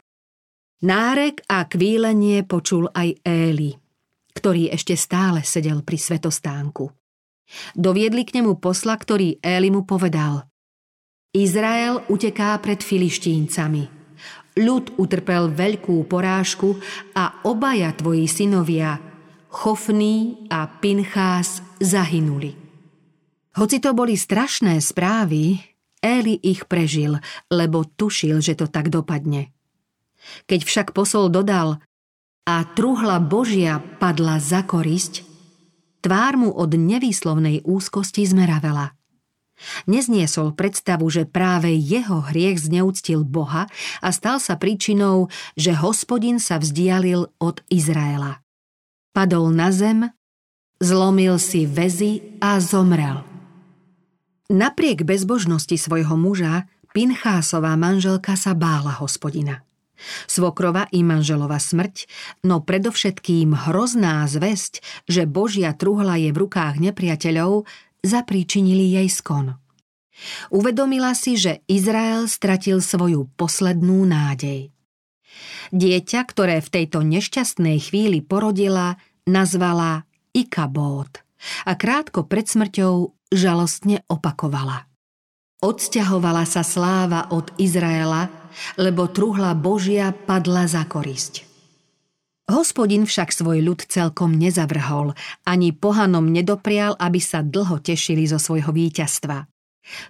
Nárek 0.88 1.44
a 1.52 1.68
kvílenie 1.68 2.48
počul 2.48 2.88
aj 2.88 3.12
Éli, 3.28 3.76
ktorý 4.40 4.72
ešte 4.72 4.96
stále 4.96 5.44
sedel 5.44 5.84
pri 5.84 6.00
svetostánku. 6.00 6.96
Doviedli 7.76 8.24
k 8.24 8.40
nemu 8.40 8.56
posla, 8.56 8.96
ktorý 8.96 9.44
Éli 9.44 9.68
mu 9.68 9.84
povedal 9.84 10.48
Izrael 11.36 12.08
uteká 12.08 12.56
pred 12.64 12.80
filištíncami– 12.80 13.84
Ľud 14.54 15.02
utrpel 15.02 15.50
veľkú 15.50 16.06
porážku 16.06 16.78
a 17.18 17.42
obaja 17.42 17.90
tvoji 17.98 18.30
synovia, 18.30 19.02
Chofný 19.54 20.46
a 20.50 20.66
Pinchás, 20.66 21.62
zahynuli. 21.78 22.54
Hoci 23.54 23.78
to 23.78 23.94
boli 23.94 24.18
strašné 24.18 24.82
správy, 24.82 25.62
Eli 26.04 26.36
ich 26.42 26.68
prežil, 26.68 27.16
lebo 27.48 27.88
tušil, 27.88 28.44
že 28.44 28.60
to 28.60 28.68
tak 28.68 28.92
dopadne. 28.92 29.56
Keď 30.50 30.60
však 30.68 30.88
posol 30.92 31.32
dodal 31.32 31.80
a 32.44 32.56
truhla 32.76 33.24
Božia 33.24 33.80
padla 33.80 34.42
za 34.42 34.68
korisť, 34.68 35.24
tvár 36.04 36.36
mu 36.36 36.50
od 36.52 36.76
nevýslovnej 36.76 37.64
úzkosti 37.64 38.28
zmeravela– 38.28 38.92
Nezniesol 39.88 40.58
predstavu, 40.58 41.08
že 41.08 41.24
práve 41.30 41.72
jeho 41.72 42.26
hriech 42.26 42.60
zneúctil 42.68 43.24
Boha 43.24 43.70
a 44.02 44.10
stal 44.12 44.42
sa 44.44 44.60
príčinou, 44.60 45.32
že 45.56 45.78
hospodin 45.78 46.42
sa 46.42 46.60
vzdialil 46.60 47.32
od 47.40 47.64
Izraela. 47.72 48.44
Padol 49.14 49.54
na 49.54 49.70
zem, 49.70 50.10
zlomil 50.82 51.38
si 51.38 51.70
väzy 51.70 52.42
a 52.42 52.58
zomrel. 52.58 53.22
Napriek 54.52 55.06
bezbožnosti 55.08 55.78
svojho 55.80 56.18
muža, 56.20 56.68
Pinchásová 56.94 57.74
manželka 57.74 58.38
sa 58.38 58.54
bála 58.54 59.02
hospodina. 59.02 59.66
Svokrova 60.30 60.86
i 60.94 61.02
manželova 61.02 61.58
smrť, 61.58 62.06
no 62.46 62.62
predovšetkým 62.62 63.66
hrozná 63.66 64.22
zväzť, 64.30 64.86
že 65.10 65.26
Božia 65.26 65.74
truhla 65.74 66.22
je 66.22 66.30
v 66.30 66.38
rukách 66.46 66.78
nepriateľov, 66.78 67.66
zapríčinili 68.04 69.00
jej 69.00 69.10
skon. 69.10 69.56
Uvedomila 70.54 71.18
si, 71.18 71.40
že 71.40 71.66
Izrael 71.66 72.30
stratil 72.30 72.84
svoju 72.84 73.32
poslednú 73.34 74.06
nádej. 74.06 74.70
Dieťa, 75.74 76.22
ktoré 76.30 76.62
v 76.62 76.70
tejto 76.70 77.02
nešťastnej 77.02 77.82
chvíli 77.82 78.22
porodila, 78.22 79.02
nazvala 79.26 80.06
Ikabót 80.38 81.26
a 81.66 81.74
krátko 81.74 82.30
pred 82.30 82.46
smrťou 82.46 82.94
žalostne 83.34 84.06
opakovala. 84.06 84.86
Odsťahovala 85.64 86.44
sa 86.46 86.62
sláva 86.62 87.32
od 87.34 87.50
Izraela, 87.58 88.30
lebo 88.78 89.10
truhla 89.10 89.56
Božia 89.58 90.12
padla 90.14 90.70
za 90.70 90.86
korisť. 90.86 91.53
Hospodin 92.52 93.08
však 93.08 93.32
svoj 93.32 93.64
ľud 93.64 93.88
celkom 93.88 94.36
nezavrhol, 94.36 95.16
ani 95.48 95.72
pohanom 95.72 96.28
nedoprial, 96.28 96.92
aby 97.00 97.20
sa 97.24 97.40
dlho 97.40 97.80
tešili 97.80 98.28
zo 98.28 98.36
svojho 98.36 98.76
víťazstva. 98.76 99.48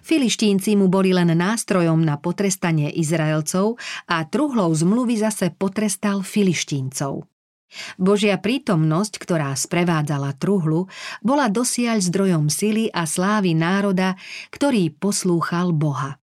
Filištínci 0.02 0.74
mu 0.78 0.90
boli 0.90 1.10
len 1.14 1.30
nástrojom 1.34 2.02
na 2.02 2.18
potrestanie 2.18 2.90
Izraelcov 2.94 3.78
a 4.06 4.22
truhlou 4.26 4.70
zmluvy 4.70 5.18
zase 5.18 5.50
potrestal 5.54 6.22
Filištíncov. 6.22 7.26
Božia 7.98 8.38
prítomnosť, 8.38 9.18
ktorá 9.18 9.50
sprevádzala 9.54 10.38
truhlu, 10.38 10.86
bola 11.22 11.50
dosiaľ 11.50 11.98
zdrojom 12.02 12.46
sily 12.46 12.86
a 12.94 13.02
slávy 13.02 13.54
národa, 13.58 14.14
ktorý 14.54 14.94
poslúchal 14.94 15.74
Boha. 15.74 16.22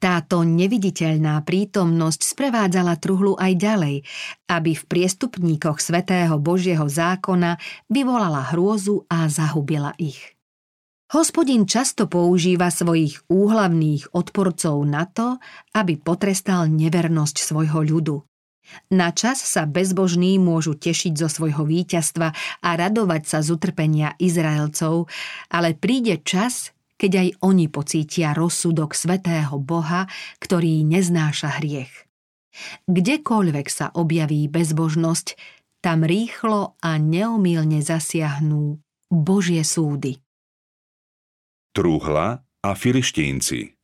Táto 0.00 0.42
neviditeľná 0.48 1.44
prítomnosť 1.44 2.20
sprevádzala 2.24 2.96
truhlu 2.96 3.36
aj 3.36 3.52
ďalej, 3.60 3.96
aby 4.48 4.72
v 4.72 4.84
priestupníkoch 4.88 5.84
svetého 5.84 6.40
Božieho 6.40 6.88
zákona 6.88 7.60
vyvolala 7.92 8.48
hrôzu 8.52 9.04
a 9.12 9.28
zahubila 9.28 9.92
ich. 10.00 10.38
Hospodin 11.08 11.64
často 11.64 12.04
používa 12.04 12.68
svojich 12.68 13.24
úhlavných 13.32 14.12
odporcov 14.12 14.76
na 14.84 15.08
to, 15.08 15.40
aby 15.72 15.96
potrestal 15.96 16.68
nevernosť 16.68 17.36
svojho 17.40 17.80
ľudu. 17.80 18.28
Na 18.92 19.16
čas 19.16 19.40
sa 19.40 19.64
bezbožní 19.64 20.36
môžu 20.36 20.76
tešiť 20.76 21.16
zo 21.16 21.28
svojho 21.32 21.64
víťazstva 21.64 22.28
a 22.60 22.70
radovať 22.76 23.22
sa 23.24 23.38
z 23.40 23.56
utrpenia 23.56 24.12
Izraelcov, 24.20 25.08
ale 25.48 25.72
príde 25.72 26.20
čas, 26.20 26.76
keď 26.98 27.12
aj 27.14 27.28
oni 27.46 27.66
pocítia 27.70 28.34
rozsudok 28.34 28.92
svetého 28.92 29.56
Boha, 29.62 30.10
ktorý 30.42 30.82
neznáša 30.84 31.62
hriech. 31.62 32.04
Kdekoľvek 32.90 33.66
sa 33.70 33.94
objaví 33.94 34.50
bezbožnosť, 34.50 35.38
tam 35.78 36.02
rýchlo 36.02 36.74
a 36.82 36.98
neomilne 36.98 37.78
zasiahnú 37.78 38.82
Božie 39.08 39.62
súdy. 39.62 40.18
Trúhla 41.70 42.42
a 42.42 42.70
filištínci 42.74 43.78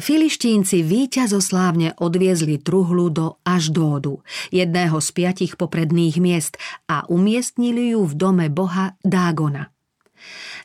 Filištínci 0.00 0.80
víťazoslávne 0.80 2.00
odviezli 2.00 2.56
truhlu 2.56 3.12
do 3.12 3.36
Aždódu, 3.44 4.24
jedného 4.48 4.96
z 4.96 5.08
piatich 5.12 5.60
popredných 5.60 6.16
miest 6.16 6.56
a 6.88 7.04
umiestnili 7.04 7.92
ju 7.92 8.08
v 8.08 8.14
dome 8.16 8.46
boha 8.48 8.96
Dágona. 9.04 9.68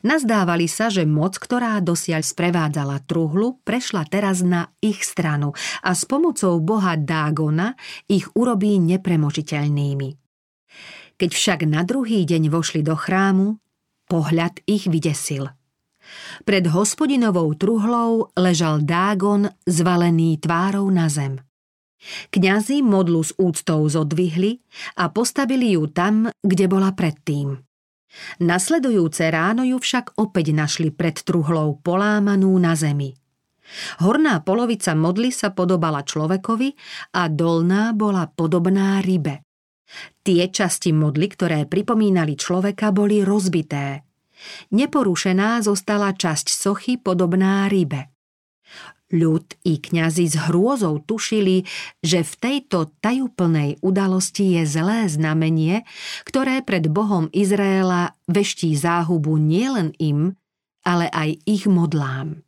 Nazdávali 0.04 0.68
sa, 0.68 0.92
že 0.92 1.08
moc, 1.08 1.40
ktorá 1.40 1.80
dosiaľ 1.80 2.22
sprevádzala 2.22 3.04
truhlu, 3.08 3.58
prešla 3.64 4.04
teraz 4.06 4.44
na 4.44 4.70
ich 4.78 5.02
stranu 5.02 5.56
a 5.82 5.96
s 5.96 6.04
pomocou 6.04 6.60
boha 6.60 6.94
Dágona 6.94 7.74
ich 8.06 8.28
urobí 8.36 8.76
nepremožiteľnými. 8.80 10.08
Keď 11.16 11.30
však 11.32 11.60
na 11.64 11.80
druhý 11.82 12.28
deň 12.28 12.52
vošli 12.52 12.84
do 12.84 12.92
chrámu, 12.92 13.56
pohľad 14.06 14.60
ich 14.68 14.84
vydesil– 14.86 15.48
pred 16.46 16.64
hospodinovou 16.70 17.54
truhlou 17.58 18.30
ležal 18.38 18.82
Dágon 18.82 19.50
zvalený 19.66 20.38
tvárou 20.38 20.86
na 20.90 21.10
zem. 21.10 21.42
Kňazi 22.30 22.86
modlu 22.86 23.24
s 23.24 23.34
úctou 23.34 23.82
zodvihli 23.88 24.62
a 25.00 25.10
postavili 25.10 25.74
ju 25.74 25.90
tam, 25.90 26.30
kde 26.44 26.70
bola 26.70 26.94
predtým. 26.94 27.65
Nasledujúce 28.40 29.28
ráno 29.28 29.62
ju 29.66 29.76
však 29.80 30.16
opäť 30.16 30.52
našli 30.56 30.92
pred 30.92 31.16
truhlou 31.20 31.80
polámanú 31.80 32.56
na 32.56 32.76
zemi. 32.76 33.14
Horná 33.98 34.40
polovica 34.46 34.94
modly 34.94 35.34
sa 35.34 35.50
podobala 35.50 36.06
človekovi 36.06 36.74
a 37.18 37.26
dolná 37.26 37.90
bola 37.92 38.30
podobná 38.30 39.02
rybe. 39.02 39.42
Tie 40.22 40.42
časti 40.50 40.94
modly, 40.94 41.30
ktoré 41.30 41.66
pripomínali 41.66 42.38
človeka, 42.38 42.94
boli 42.94 43.22
rozbité– 43.22 44.00
Neporušená 44.72 45.64
zostala 45.64 46.12
časť 46.12 46.46
sochy 46.52 47.00
podobná 47.00 47.66
rybe. 47.72 48.15
Ľud 49.06 49.62
i 49.62 49.78
kňazi 49.78 50.26
s 50.26 50.34
hrôzou 50.50 50.98
tušili, 50.98 51.62
že 52.02 52.26
v 52.26 52.32
tejto 52.42 52.90
tajúplnej 52.98 53.78
udalosti 53.78 54.58
je 54.58 54.62
zlé 54.66 55.06
znamenie, 55.06 55.86
ktoré 56.26 56.58
pred 56.66 56.90
Bohom 56.90 57.30
Izraela 57.30 58.18
veští 58.26 58.74
záhubu 58.74 59.38
nielen 59.38 59.94
im, 60.02 60.34
ale 60.82 61.06
aj 61.14 61.38
ich 61.46 61.70
modlám. 61.70 62.42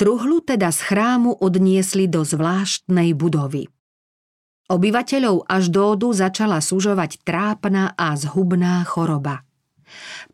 Truhlu 0.00 0.40
teda 0.40 0.72
z 0.72 0.80
chrámu 0.88 1.36
odniesli 1.36 2.08
do 2.08 2.24
zvláštnej 2.24 3.12
budovy. 3.12 3.68
Obyvateľov 4.72 5.48
až 5.48 5.68
dódu 5.68 6.16
začala 6.16 6.64
sužovať 6.64 7.20
trápna 7.28 7.92
a 7.92 8.16
zhubná 8.16 8.88
choroba– 8.88 9.44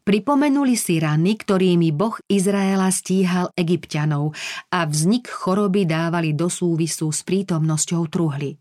Pripomenuli 0.05 0.77
si 0.77 1.01
rany, 1.01 1.39
ktorými 1.39 1.95
Boh 1.95 2.19
Izraela 2.29 2.93
stíhal 2.93 3.49
egyptianov 3.57 4.37
a 4.69 4.85
vznik 4.85 5.31
choroby 5.31 5.89
dávali 5.89 6.37
do 6.37 6.53
súvisu 6.53 7.09
s 7.09 7.25
prítomnosťou 7.25 8.03
truhly. 8.13 8.61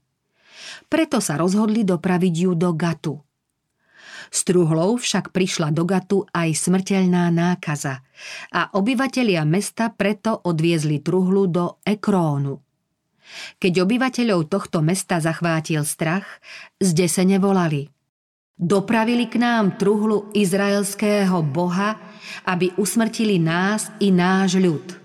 Preto 0.88 1.20
sa 1.20 1.36
rozhodli 1.36 1.84
dopraviť 1.84 2.34
ju 2.34 2.52
do 2.56 2.72
Gatu. 2.74 3.16
S 4.34 4.48
truhlou 4.48 4.98
však 4.98 5.30
prišla 5.30 5.70
do 5.76 5.84
Gatu 5.86 6.26
aj 6.32 6.50
smrteľná 6.58 7.30
nákaza 7.30 8.02
a 8.50 8.72
obyvatelia 8.74 9.44
mesta 9.46 9.92
preto 9.94 10.34
odviezli 10.48 11.04
truhlu 11.04 11.46
do 11.52 11.84
Ekrónu. 11.86 12.58
Keď 13.60 13.74
obyvateľov 13.84 14.48
tohto 14.50 14.80
mesta 14.82 15.20
zachvátil 15.20 15.84
strach, 15.84 16.26
zdesene 16.80 17.38
volali– 17.38 17.90
Dopravili 18.64 19.28
k 19.28 19.44
nám 19.44 19.76
truhlu 19.76 20.32
izraelského 20.32 21.44
boha, 21.44 22.00
aby 22.48 22.72
usmrtili 22.80 23.36
nás 23.36 23.92
i 24.00 24.08
náš 24.08 24.56
ľud. 24.56 25.04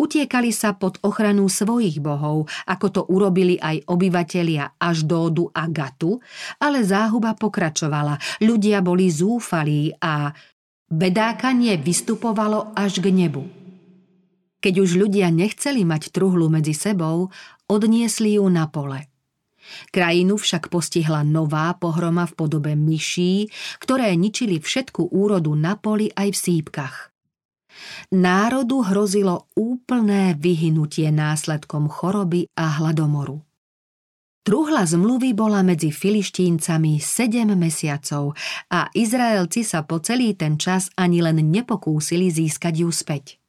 Utiekali 0.00 0.48
sa 0.48 0.72
pod 0.72 0.96
ochranu 1.04 1.44
svojich 1.52 2.00
bohov, 2.00 2.48
ako 2.64 2.86
to 2.88 3.02
urobili 3.12 3.60
aj 3.60 3.84
obyvatelia 3.84 4.80
až 4.80 5.04
Dódu 5.04 5.52
a 5.52 5.68
Gatu, 5.68 6.24
ale 6.56 6.80
záhuba 6.80 7.36
pokračovala, 7.36 8.16
ľudia 8.40 8.80
boli 8.80 9.12
zúfalí 9.12 9.92
a 10.00 10.32
bedákanie 10.88 11.76
vystupovalo 11.76 12.72
až 12.72 13.04
k 13.04 13.12
nebu. 13.12 13.44
Keď 14.64 14.74
už 14.80 15.04
ľudia 15.04 15.28
nechceli 15.28 15.84
mať 15.84 16.16
truhlu 16.16 16.48
medzi 16.48 16.72
sebou, 16.72 17.28
odniesli 17.68 18.40
ju 18.40 18.48
na 18.48 18.72
pole– 18.72 19.04
Krajinu 19.90 20.36
však 20.36 20.68
postihla 20.68 21.24
nová 21.24 21.72
pohroma 21.76 22.28
v 22.28 22.36
podobe 22.36 22.72
myší, 22.76 23.48
ktoré 23.80 24.12
ničili 24.14 24.60
všetku 24.60 25.12
úrodu 25.12 25.52
na 25.56 25.76
poli 25.78 26.12
aj 26.12 26.28
v 26.32 26.38
sípkach. 26.38 26.96
Národu 28.14 28.86
hrozilo 28.86 29.50
úplné 29.58 30.38
vyhynutie 30.38 31.10
následkom 31.10 31.90
choroby 31.90 32.46
a 32.54 32.78
hladomoru. 32.78 33.42
Truhla 34.44 34.84
zmluvy 34.84 35.32
bola 35.32 35.64
medzi 35.64 35.88
filištíncami 35.88 37.00
sedem 37.00 37.56
mesiacov 37.56 38.36
a 38.68 38.92
Izraelci 38.92 39.64
sa 39.64 39.88
po 39.88 40.04
celý 40.04 40.36
ten 40.36 40.60
čas 40.60 40.92
ani 41.00 41.24
len 41.24 41.40
nepokúsili 41.48 42.28
získať 42.28 42.84
ju 42.84 42.92
späť. 42.92 43.40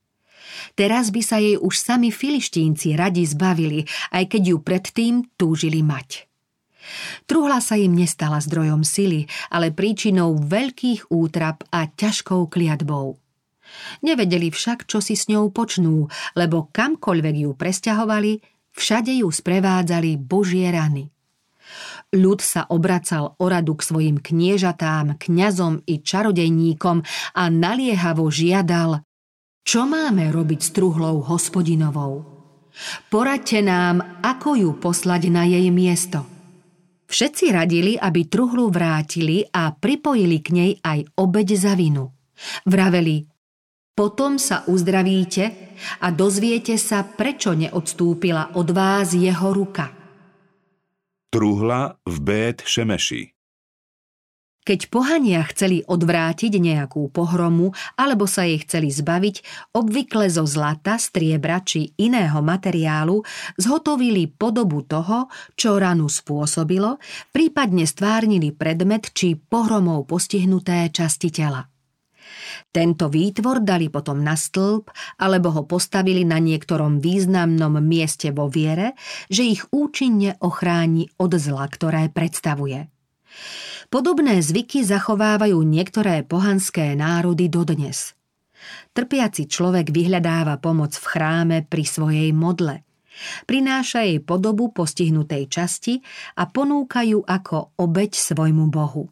Teraz 0.77 1.09
by 1.09 1.21
sa 1.23 1.37
jej 1.41 1.57
už 1.57 1.73
sami 1.75 2.09
filištínci 2.13 2.93
radi 2.93 3.25
zbavili, 3.25 3.87
aj 4.13 4.23
keď 4.29 4.41
ju 4.53 4.57
predtým 4.61 5.13
túžili 5.39 5.81
mať. 5.81 6.29
Truhla 7.25 7.57
sa 7.65 7.75
im 7.81 7.97
nestala 7.97 8.37
zdrojom 8.37 8.85
sily, 8.85 9.25
ale 9.49 9.73
príčinou 9.73 10.37
veľkých 10.37 11.09
útrap 11.09 11.65
a 11.73 11.89
ťažkou 11.89 12.45
kliatbou. 12.45 13.17
Nevedeli 14.05 14.53
však, 14.53 14.85
čo 14.85 15.01
si 15.01 15.17
s 15.17 15.25
ňou 15.25 15.49
počnú, 15.49 16.05
lebo 16.37 16.69
kamkoľvek 16.69 17.35
ju 17.49 17.51
presťahovali, 17.57 18.33
všade 18.77 19.11
ju 19.25 19.27
sprevádzali 19.33 20.21
božie 20.21 20.69
rany. 20.69 21.09
Ľud 22.13 22.39
sa 22.45 22.69
obracal 22.69 23.33
o 23.41 23.45
radu 23.49 23.73
k 23.73 23.81
svojim 23.81 24.17
kniežatám, 24.21 25.17
kňazom 25.17 25.81
i 25.89 25.99
čarodejníkom 26.05 27.01
a 27.33 27.43
naliehavo 27.49 28.29
žiadal 28.29 29.01
čo 29.65 29.89
máme 29.89 30.29
robiť 30.29 30.61
s 30.61 30.69
truhlou 30.77 31.25
hospodinovou? 31.25 32.21
Poradte 33.09 33.65
nám, 33.65 34.21
ako 34.21 34.55
ju 34.55 34.71
poslať 34.77 35.33
na 35.33 35.43
jej 35.49 35.67
miesto. 35.73 36.21
Všetci 37.09 37.49
radili, 37.49 37.93
aby 37.97 38.29
truhlu 38.29 38.69
vrátili 38.69 39.41
a 39.49 39.73
pripojili 39.73 40.37
k 40.39 40.47
nej 40.53 40.71
aj 40.85 41.17
obeď 41.17 41.47
za 41.57 41.73
vinu. 41.73 42.13
Vraveli, 42.69 43.25
potom 43.95 44.35
sa 44.37 44.67
uzdravíte 44.69 45.75
a 46.03 46.11
dozviete 46.11 46.75
sa, 46.75 47.01
prečo 47.01 47.55
neodstúpila 47.55 48.59
od 48.59 48.67
vás 48.69 49.15
jeho 49.15 49.49
ruka. 49.55 49.91
Truhla 51.31 51.99
v 52.03 52.15
Bét 52.21 52.63
Šemeši 52.63 53.34
keď 54.65 54.89
pohania 54.89 55.45
chceli 55.45 55.85
odvrátiť 55.85 56.57
nejakú 56.57 57.13
pohromu 57.13 57.71
alebo 57.95 58.25
sa 58.25 58.49
jej 58.49 58.57
chceli 58.65 58.89
zbaviť, 58.89 59.69
obvykle 59.77 60.25
zo 60.27 60.49
zlata, 60.49 60.97
striebra 60.97 61.61
či 61.61 61.93
iného 62.01 62.41
materiálu 62.41 63.21
zhotovili 63.61 64.25
podobu 64.25 64.81
toho, 64.81 65.29
čo 65.53 65.77
ranu 65.77 66.09
spôsobilo, 66.09 66.97
prípadne 67.29 67.85
stvárnili 67.85 68.51
predmet 68.51 69.13
či 69.13 69.37
pohromou 69.37 70.01
postihnuté 70.09 70.89
časti 70.89 71.29
tela. 71.29 71.61
Tento 72.73 73.07
výtvor 73.07 73.63
dali 73.63 73.87
potom 73.87 74.19
na 74.19 74.33
stĺp 74.33 74.91
alebo 75.21 75.53
ho 75.53 75.63
postavili 75.63 76.27
na 76.27 76.41
niektorom 76.41 76.99
významnom 76.99 77.79
mieste 77.79 78.33
vo 78.33 78.49
viere, 78.49 78.97
že 79.29 79.45
ich 79.45 79.63
účinne 79.71 80.35
ochráni 80.41 81.07
od 81.21 81.37
zla, 81.37 81.69
ktoré 81.69 82.09
predstavuje. 82.09 82.89
Podobné 83.93 84.41
zvyky 84.41 84.81
zachovávajú 84.83 85.61
niektoré 85.61 86.25
pohanské 86.25 86.97
národy 86.97 87.47
dodnes. 87.47 88.17
Trpiaci 88.95 89.45
človek 89.45 89.93
vyhľadáva 89.93 90.57
pomoc 90.57 90.95
v 90.97 91.05
chráme 91.05 91.57
pri 91.67 91.83
svojej 91.85 92.29
modle. 92.33 92.81
Prináša 93.47 94.03
jej 94.03 94.19
podobu 94.19 94.75
postihnutej 94.75 95.47
časti 95.47 96.03
a 96.35 96.49
ponúka 96.49 97.05
ju 97.05 97.23
ako 97.23 97.77
obeď 97.79 98.11
svojmu 98.11 98.67
bohu. 98.67 99.07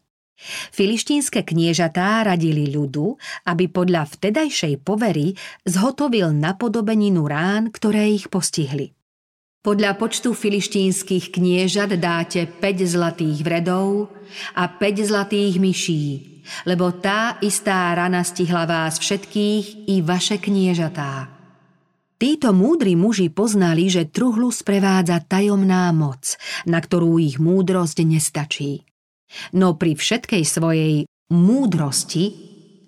Filištínske 0.76 1.46
kniežatá 1.48 2.26
radili 2.28 2.68
ľudu, 2.68 3.16
aby 3.48 3.72
podľa 3.72 4.04
vtedajšej 4.12 4.84
povery 4.84 5.40
zhotovil 5.64 6.36
napodobeninu 6.36 7.24
rán, 7.24 7.72
ktoré 7.72 8.12
ich 8.12 8.28
postihli. 8.28 8.92
Podľa 9.64 9.96
počtu 9.96 10.36
filištínskych 10.36 11.32
kniežat 11.40 11.96
dáte 11.96 12.44
5 12.44 12.84
zlatých 12.84 13.48
vredov 13.48 14.12
a 14.60 14.68
5 14.68 15.08
zlatých 15.08 15.56
myší, 15.56 16.04
lebo 16.68 16.92
tá 17.00 17.40
istá 17.40 17.96
rana 17.96 18.28
stihla 18.28 18.68
vás 18.68 19.00
všetkých 19.00 19.88
i 19.88 20.04
vaše 20.04 20.36
kniežatá. 20.44 21.32
Títo 22.20 22.52
múdri 22.52 23.00
muži 23.00 23.32
poznali, 23.32 23.88
že 23.88 24.12
truhlu 24.12 24.52
sprevádza 24.52 25.24
tajomná 25.24 25.96
moc, 25.96 26.36
na 26.68 26.84
ktorú 26.84 27.16
ich 27.24 27.40
múdrosť 27.40 28.04
nestačí. 28.04 28.84
No 29.56 29.80
pri 29.80 29.96
všetkej 29.96 30.44
svojej 30.44 31.08
múdrosti 31.32 32.24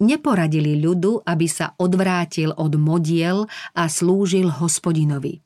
neporadili 0.03 0.75
ľudu, 0.83 1.23
aby 1.23 1.47
sa 1.47 1.71
odvrátil 1.79 2.51
od 2.51 2.75
modiel 2.75 3.47
a 3.71 3.88
slúžil 3.88 4.51
hospodinovi. 4.51 5.44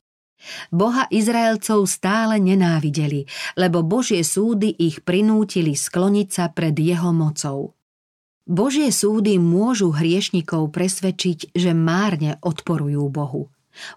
Boha 0.72 1.04
Izraelcov 1.12 1.84
stále 1.84 2.40
nenávideli, 2.40 3.28
lebo 3.60 3.84
Božie 3.84 4.24
súdy 4.24 4.72
ich 4.72 5.04
prinútili 5.04 5.76
skloniť 5.76 6.28
sa 6.32 6.44
pred 6.48 6.72
jeho 6.72 7.12
mocou. 7.12 7.76
Božie 8.50 8.90
súdy 8.90 9.38
môžu 9.38 9.94
hriešnikov 9.94 10.74
presvedčiť, 10.74 11.54
že 11.54 11.70
márne 11.70 12.40
odporujú 12.42 13.06
Bohu. 13.06 13.52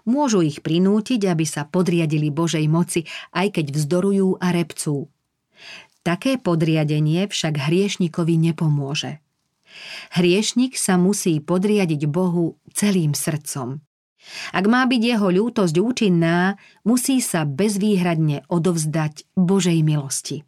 Môžu 0.06 0.46
ich 0.46 0.62
prinútiť, 0.62 1.26
aby 1.26 1.42
sa 1.42 1.66
podriadili 1.66 2.30
Božej 2.30 2.70
moci, 2.70 3.02
aj 3.34 3.58
keď 3.58 3.74
vzdorujú 3.74 4.38
a 4.38 4.54
repcú. 4.54 5.10
Také 6.04 6.38
podriadenie 6.38 7.26
však 7.26 7.58
hriešnikovi 7.58 8.36
nepomôže. 8.52 9.24
Hriešnik 10.14 10.78
sa 10.78 10.94
musí 11.00 11.42
podriadiť 11.42 12.06
Bohu 12.06 12.60
celým 12.70 13.16
srdcom. 13.16 13.82
Ak 14.52 14.64
má 14.66 14.84
byť 14.88 15.02
jeho 15.02 15.28
ľútosť 15.28 15.76
účinná, 15.80 16.56
musí 16.82 17.20
sa 17.20 17.44
bezvýhradne 17.44 18.48
odovzdať 18.48 19.28
Božej 19.36 19.80
milosti. 19.84 20.42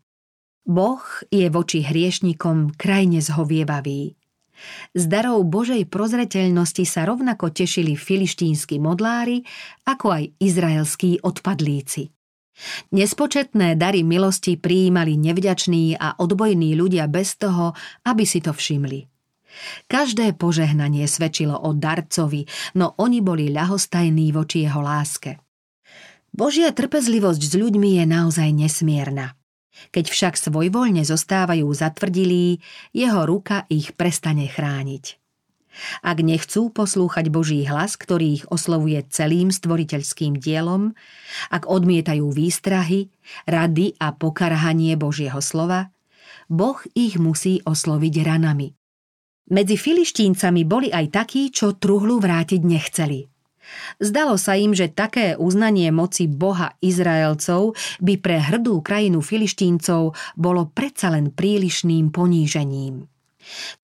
Boh 0.67 1.05
je 1.31 1.47
voči 1.47 1.87
hriešnikom 1.87 2.75
krajne 2.75 3.23
zhovievavý. 3.23 4.19
Z 4.97 5.05
darov 5.07 5.45
Božej 5.47 5.85
prozreteľnosti 5.87 6.85
sa 6.89 7.05
rovnako 7.05 7.53
tešili 7.53 7.95
filištínsky 7.95 8.81
modlári, 8.81 9.45
ako 9.85 10.07
aj 10.17 10.25
izraelskí 10.41 11.21
odpadlíci. 11.23 12.09
Nespočetné 12.97 13.77
dary 13.77 14.01
milosti 14.01 14.57
prijímali 14.57 15.21
nevďační 15.21 16.01
a 16.01 16.17
odbojní 16.17 16.73
ľudia 16.73 17.05
bez 17.05 17.37
toho, 17.37 17.77
aby 18.09 18.25
si 18.25 18.41
to 18.41 18.57
všimli. 18.57 19.15
Každé 19.88 20.37
požehnanie 20.37 21.09
svedčilo 21.09 21.57
o 21.57 21.73
darcovi, 21.73 22.45
no 22.77 22.92
oni 23.01 23.25
boli 23.25 23.49
ľahostajní 23.53 24.33
voči 24.33 24.69
jeho 24.69 24.83
láske. 24.85 25.40
Božia 26.37 26.69
trpezlivosť 26.69 27.42
s 27.42 27.55
ľuďmi 27.57 27.97
je 27.97 28.05
naozaj 28.05 28.49
nesmierna. 28.53 29.33
Keď 29.92 30.05
však 30.09 30.35
svojvoľne 30.37 31.05
zostávajú 31.05 31.69
zatvrdilí, 31.69 32.61
jeho 32.92 33.25
ruka 33.25 33.64
ich 33.73 33.92
prestane 33.97 34.49
chrániť. 34.49 35.21
Ak 36.01 36.25
nechcú 36.25 36.73
poslúchať 36.73 37.29
Boží 37.29 37.61
hlas, 37.69 38.01
ktorý 38.01 38.40
ich 38.40 38.45
oslovuje 38.49 39.05
celým 39.12 39.53
stvoriteľským 39.53 40.40
dielom, 40.40 40.97
ak 41.53 41.69
odmietajú 41.69 42.33
výstrahy, 42.33 43.12
rady 43.45 43.92
a 44.01 44.16
pokarhanie 44.16 44.97
Božieho 44.97 45.40
slova, 45.45 45.92
Boh 46.49 46.81
ich 46.97 47.21
musí 47.21 47.61
osloviť 47.64 48.14
ranami. 48.25 48.73
Medzi 49.46 49.78
filištíncami 49.78 50.66
boli 50.66 50.90
aj 50.90 51.06
takí, 51.22 51.54
čo 51.54 51.78
truhlu 51.78 52.18
vrátiť 52.18 52.61
nechceli. 52.66 53.30
Zdalo 53.98 54.38
sa 54.38 54.54
im, 54.54 54.74
že 54.74 54.90
také 54.90 55.35
uznanie 55.35 55.90
moci 55.90 56.30
Boha 56.30 56.74
Izraelcov 56.82 57.74
by 57.98 58.14
pre 58.18 58.38
hrdú 58.38 58.78
krajinu 58.82 59.22
filištíncov 59.22 60.14
bolo 60.38 60.70
predsa 60.70 61.11
len 61.11 61.35
prílišným 61.35 62.14
ponížením. 62.14 63.06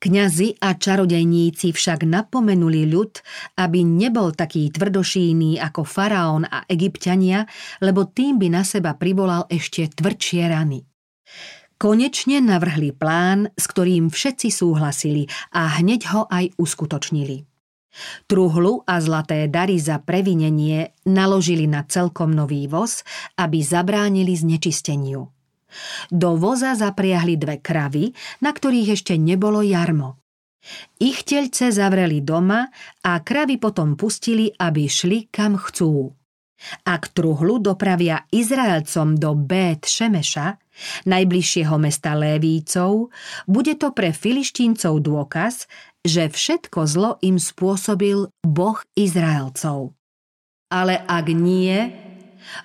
Kňazi 0.02 0.58
a 0.58 0.74
čarodejníci 0.74 1.70
však 1.70 2.02
napomenuli 2.02 2.82
ľud, 2.90 3.22
aby 3.62 3.86
nebol 3.86 4.34
taký 4.34 4.66
tvrdošíný 4.74 5.62
ako 5.62 5.86
faraón 5.86 6.42
a 6.42 6.66
egyptiania, 6.66 7.46
lebo 7.78 8.10
tým 8.10 8.42
by 8.42 8.48
na 8.50 8.66
seba 8.66 8.98
privolal 8.98 9.46
ešte 9.46 9.86
tvrdšie 9.86 10.42
rany. 10.50 10.82
Konečne 11.82 12.38
navrhli 12.38 12.94
plán, 12.94 13.50
s 13.58 13.66
ktorým 13.66 14.06
všetci 14.06 14.54
súhlasili 14.54 15.26
a 15.50 15.82
hneď 15.82 16.14
ho 16.14 16.30
aj 16.30 16.54
uskutočnili. 16.54 17.42
Truhlu 18.30 18.86
a 18.86 19.02
zlaté 19.02 19.50
dary 19.50 19.82
za 19.82 19.98
previnenie 19.98 20.94
naložili 21.10 21.66
na 21.66 21.82
celkom 21.82 22.30
nový 22.30 22.70
voz, 22.70 23.02
aby 23.34 23.66
zabránili 23.66 24.30
znečisteniu. 24.30 25.26
Do 26.06 26.38
voza 26.38 26.78
zapriahli 26.78 27.34
dve 27.34 27.58
kravy, 27.58 28.14
na 28.46 28.54
ktorých 28.54 28.94
ešte 28.94 29.18
nebolo 29.18 29.58
jarmo. 29.66 30.22
Ich 31.02 31.26
telce 31.26 31.74
zavreli 31.74 32.22
doma 32.22 32.70
a 33.02 33.18
kravy 33.18 33.58
potom 33.58 33.98
pustili, 33.98 34.54
aby 34.54 34.86
šli 34.86 35.26
kam 35.34 35.58
chcú. 35.58 36.14
Ak 36.86 37.10
truhlu 37.10 37.58
dopravia 37.58 38.26
Izraelcom 38.30 39.18
do 39.18 39.34
Bét 39.34 39.86
Šemeša, 39.86 40.58
najbližšieho 41.06 41.76
mesta 41.78 42.14
Lévícov, 42.14 43.12
bude 43.46 43.74
to 43.76 43.90
pre 43.92 44.14
filištíncov 44.14 45.02
dôkaz, 45.02 45.66
že 46.02 46.26
všetko 46.30 46.80
zlo 46.86 47.10
im 47.22 47.38
spôsobil 47.38 48.30
Boh 48.42 48.78
Izraelcov. 48.98 49.94
Ale 50.72 50.98
ak 51.04 51.26
nie, 51.30 51.92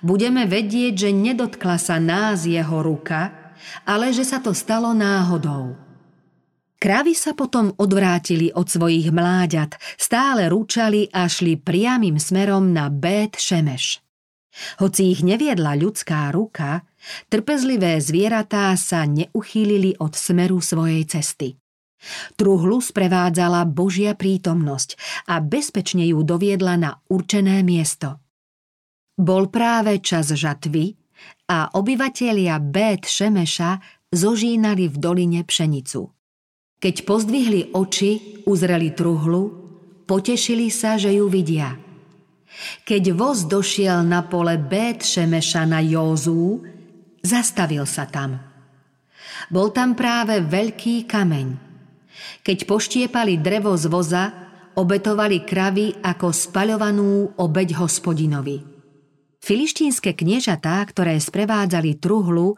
budeme 0.02 0.48
vedieť, 0.48 1.08
že 1.08 1.10
nedotkla 1.12 1.76
sa 1.78 2.00
nás 2.02 2.48
jeho 2.48 2.82
ruka, 2.82 3.52
ale 3.84 4.10
že 4.10 4.24
sa 4.26 4.42
to 4.42 4.56
stalo 4.56 4.96
náhodou. 4.96 5.87
Kravy 6.78 7.10
sa 7.10 7.34
potom 7.34 7.74
odvrátili 7.74 8.54
od 8.54 8.70
svojich 8.70 9.10
mláďat, 9.10 9.82
stále 9.98 10.46
rúčali 10.46 11.10
a 11.10 11.26
šli 11.26 11.58
priamým 11.58 12.22
smerom 12.22 12.70
na 12.70 12.86
Bét 12.86 13.34
Šemeš. 13.34 13.98
Hoci 14.78 15.10
ich 15.10 15.26
neviedla 15.26 15.74
ľudská 15.74 16.30
ruka, 16.30 16.86
trpezlivé 17.26 17.98
zvieratá 17.98 18.74
sa 18.78 19.10
neuchýlili 19.10 19.98
od 19.98 20.14
smeru 20.14 20.62
svojej 20.62 21.02
cesty. 21.06 21.58
Truhlu 22.38 22.78
sprevádzala 22.78 23.66
Božia 23.66 24.14
prítomnosť 24.14 24.94
a 25.34 25.42
bezpečne 25.42 26.06
ju 26.06 26.22
doviedla 26.22 26.78
na 26.78 26.90
určené 27.10 27.66
miesto. 27.66 28.22
Bol 29.18 29.50
práve 29.50 29.98
čas 29.98 30.30
žatvy 30.30 30.94
a 31.50 31.74
obyvatelia 31.74 32.62
Bét 32.62 33.02
Šemeša 33.02 33.82
zožínali 34.14 34.86
v 34.86 34.94
doline 34.94 35.42
pšenicu. 35.42 36.17
Keď 36.78 36.94
pozdvihli 37.02 37.74
oči, 37.74 38.42
uzreli 38.46 38.94
truhlu, 38.94 39.50
potešili 40.06 40.70
sa, 40.70 40.94
že 40.94 41.10
ju 41.10 41.26
vidia. 41.26 41.74
Keď 42.86 43.02
voz 43.18 43.50
došiel 43.50 44.06
na 44.06 44.22
pole 44.22 44.54
Bét 44.54 45.02
Šemeša 45.02 45.66
na 45.66 45.82
Józú, 45.82 46.62
zastavil 47.18 47.82
sa 47.82 48.06
tam. 48.06 48.38
Bol 49.50 49.74
tam 49.74 49.98
práve 49.98 50.38
veľký 50.38 51.06
kameň. 51.10 51.48
Keď 52.46 52.58
poštiepali 52.66 53.42
drevo 53.42 53.74
z 53.74 53.86
voza, 53.90 54.24
obetovali 54.78 55.42
kravy 55.42 55.98
ako 55.98 56.30
spaľovanú 56.30 57.34
obeď 57.42 57.74
hospodinovi. 57.74 58.62
Filištínske 59.42 60.14
kniežatá, 60.14 60.78
ktoré 60.86 61.18
sprevádzali 61.18 61.98
truhlu 61.98 62.54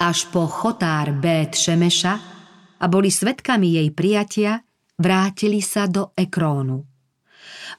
až 0.00 0.28
po 0.32 0.48
chotár 0.48 1.12
Bét 1.12 1.56
Šemeša 1.56 2.37
a 2.78 2.84
boli 2.86 3.10
svetkami 3.10 3.78
jej 3.78 3.88
prijatia, 3.94 4.62
vrátili 4.98 5.62
sa 5.62 5.86
do 5.86 6.14
Ekrónu. 6.14 6.82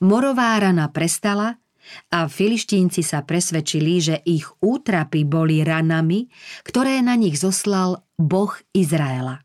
Morová 0.05 0.55
rana 0.59 0.87
prestala 0.91 1.55
a 2.13 2.29
filištínci 2.29 3.01
sa 3.01 3.25
presvedčili, 3.25 3.93
že 3.99 4.15
ich 4.29 4.45
útrapy 4.61 5.25
boli 5.25 5.65
ranami, 5.65 6.29
ktoré 6.63 7.01
na 7.01 7.17
nich 7.17 7.41
zoslal 7.41 8.05
Boh 8.15 8.53
Izraela. 8.71 9.41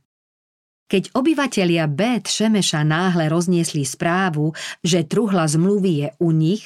Keď 0.84 1.16
obyvatelia 1.16 1.88
Bet 1.88 2.28
Šemeša 2.28 2.84
náhle 2.84 3.32
rozniesli 3.32 3.88
správu, 3.88 4.52
že 4.84 5.08
truhla 5.08 5.48
zmluvy 5.48 5.92
je 6.04 6.08
u 6.20 6.30
nich, 6.30 6.64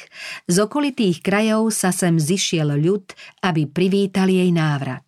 z 0.51 0.57
okolitých 0.59 1.22
krajov 1.22 1.70
sa 1.70 1.94
sem 1.94 2.18
zišiel 2.18 2.77
ľud, 2.77 3.14
aby 3.46 3.70
privítali 3.70 4.42
jej 4.42 4.51
návrat. 4.53 5.08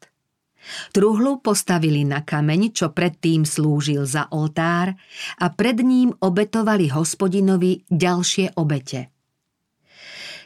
Truhlu 0.91 1.41
postavili 1.41 2.07
na 2.07 2.23
kameň, 2.23 2.75
čo 2.75 2.93
predtým 2.95 3.47
slúžil 3.47 4.07
za 4.07 4.29
oltár 4.31 4.95
a 5.39 5.47
pred 5.53 5.81
ním 5.83 6.15
obetovali 6.15 6.91
hospodinovi 6.91 7.87
ďalšie 7.89 8.59
obete. 8.59 9.13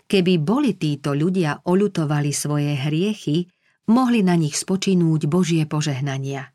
Keby 0.04 0.34
boli 0.40 0.76
títo 0.76 1.16
ľudia 1.16 1.64
oľutovali 1.64 2.30
svoje 2.30 2.76
hriechy, 2.76 3.48
mohli 3.88 4.20
na 4.20 4.36
nich 4.36 4.56
spočinúť 4.56 5.24
Božie 5.28 5.64
požehnania– 5.64 6.48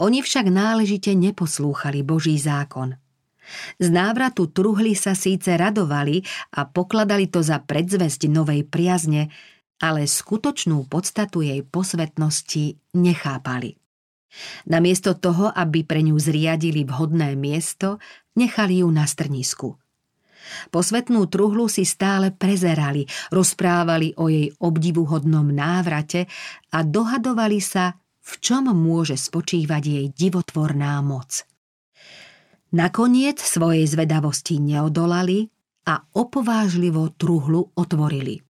Oni 0.00 0.24
však 0.24 0.46
náležite 0.48 1.12
neposlúchali 1.12 2.00
Boží 2.04 2.36
zákon. 2.40 2.96
Z 3.82 3.88
návratu 3.90 4.46
truhly 4.46 4.94
sa 4.94 5.18
síce 5.18 5.50
radovali 5.58 6.22
a 6.54 6.70
pokladali 6.70 7.26
to 7.26 7.42
za 7.42 7.58
predzvesť 7.58 8.30
novej 8.30 8.62
priazne, 8.62 9.34
ale 9.80 10.04
skutočnú 10.04 10.86
podstatu 10.86 11.40
jej 11.40 11.64
posvetnosti 11.64 12.76
nechápali. 12.94 13.80
Namiesto 14.70 15.18
toho, 15.18 15.50
aby 15.50 15.82
pre 15.82 16.06
ňu 16.06 16.14
zriadili 16.20 16.86
vhodné 16.86 17.34
miesto, 17.34 17.98
nechali 18.38 18.84
ju 18.84 18.88
na 18.92 19.08
strnisku. 19.08 19.74
Posvetnú 20.70 21.28
truhlu 21.28 21.68
si 21.68 21.84
stále 21.84 22.32
prezerali, 22.32 23.04
rozprávali 23.28 24.16
o 24.16 24.30
jej 24.30 24.48
obdivuhodnom 24.56 25.50
návrate 25.50 26.30
a 26.72 26.80
dohadovali 26.80 27.60
sa, 27.60 27.92
v 28.20 28.32
čom 28.38 28.70
môže 28.70 29.18
spočívať 29.18 29.82
jej 29.82 30.06
divotvorná 30.14 31.00
moc. 31.02 31.44
Nakoniec 32.70 33.42
svojej 33.42 33.82
zvedavosti 33.90 34.62
neodolali 34.62 35.50
a 35.90 36.06
opovážlivo 36.14 37.18
truhlu 37.18 37.74
otvorili. 37.74 38.49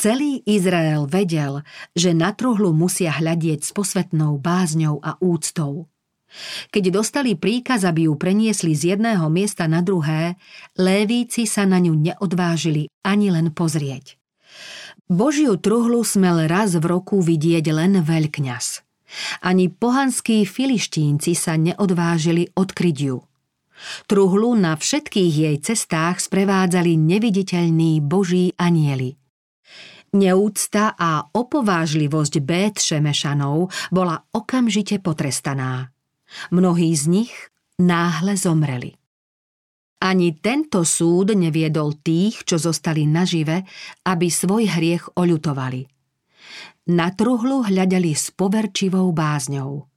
Celý 0.00 0.40
Izrael 0.48 1.04
vedel, 1.04 1.60
že 1.92 2.16
na 2.16 2.32
truhlu 2.32 2.72
musia 2.72 3.12
hľadieť 3.12 3.68
s 3.68 3.76
posvetnou 3.76 4.40
bázňou 4.40 4.96
a 5.04 5.20
úctou. 5.20 5.92
Keď 6.72 6.88
dostali 6.88 7.36
príkaz, 7.36 7.84
aby 7.84 8.08
ju 8.08 8.16
preniesli 8.16 8.72
z 8.72 8.96
jedného 8.96 9.28
miesta 9.28 9.68
na 9.68 9.84
druhé, 9.84 10.40
lévíci 10.80 11.44
sa 11.44 11.68
na 11.68 11.76
ňu 11.76 11.92
neodvážili 11.92 12.88
ani 13.04 13.28
len 13.28 13.52
pozrieť. 13.52 14.16
Božiu 15.04 15.60
truhlu 15.60 16.00
smel 16.00 16.48
raz 16.48 16.80
v 16.80 16.84
roku 16.88 17.20
vidieť 17.20 17.68
len 17.68 18.00
veľkňaz. 18.00 18.80
Ani 19.44 19.68
pohanskí 19.68 20.48
filištínci 20.48 21.36
sa 21.36 21.60
neodvážili 21.60 22.48
odkryť 22.56 22.96
ju. 23.04 23.20
Truhlu 24.08 24.56
na 24.56 24.80
všetkých 24.80 25.34
jej 25.44 25.56
cestách 25.60 26.24
sprevádzali 26.24 26.96
neviditeľní 26.96 28.00
boží 28.00 28.56
anieli. 28.56 29.19
Neúcta 30.10 30.98
a 30.98 31.22
opovážlivosť 31.22 32.34
Bét 32.42 32.82
Šemešanov 32.82 33.70
bola 33.94 34.18
okamžite 34.34 34.98
potrestaná. 34.98 35.94
Mnohí 36.50 36.90
z 36.98 37.04
nich 37.06 37.34
náhle 37.78 38.34
zomreli. 38.34 38.98
Ani 40.00 40.34
tento 40.40 40.82
súd 40.82 41.36
neviedol 41.36 42.00
tých, 42.00 42.42
čo 42.42 42.56
zostali 42.56 43.04
nažive, 43.04 43.62
aby 44.08 44.26
svoj 44.32 44.66
hriech 44.66 45.14
oľutovali. 45.14 45.86
Na 46.90 47.12
truhlu 47.14 47.62
hľadali 47.68 48.10
s 48.16 48.32
poverčivou 48.34 49.12
bázňou– 49.12 49.84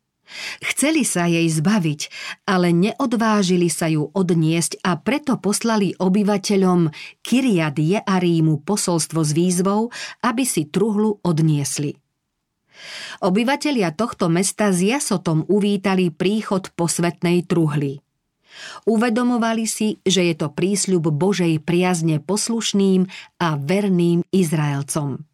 Chceli 0.63 1.03
sa 1.03 1.27
jej 1.27 1.45
zbaviť, 1.45 2.01
ale 2.47 2.71
neodvážili 2.71 3.67
sa 3.67 3.91
ju 3.91 4.09
odniesť 4.15 4.79
a 4.81 4.97
preto 4.97 5.37
poslali 5.37 5.93
obyvateľom 5.99 6.89
Kyriad 7.21 7.77
Jearímu 7.77 8.63
posolstvo 8.63 9.21
s 9.21 9.31
výzvou, 9.35 9.91
aby 10.23 10.43
si 10.47 10.65
truhlu 10.67 11.19
odniesli. 11.21 11.99
Obyvatelia 13.21 13.93
tohto 13.93 14.27
mesta 14.27 14.73
s 14.73 14.81
jasotom 14.81 15.45
uvítali 15.47 16.09
príchod 16.09 16.73
posvetnej 16.73 17.45
truhly. 17.45 18.01
Uvedomovali 18.85 19.65
si, 19.65 19.97
že 20.05 20.29
je 20.29 20.35
to 20.37 20.47
prísľub 20.53 21.09
Božej 21.09 21.57
priazne 21.63 22.21
poslušným 22.21 23.09
a 23.41 23.57
verným 23.57 24.21
Izraelcom. 24.29 25.25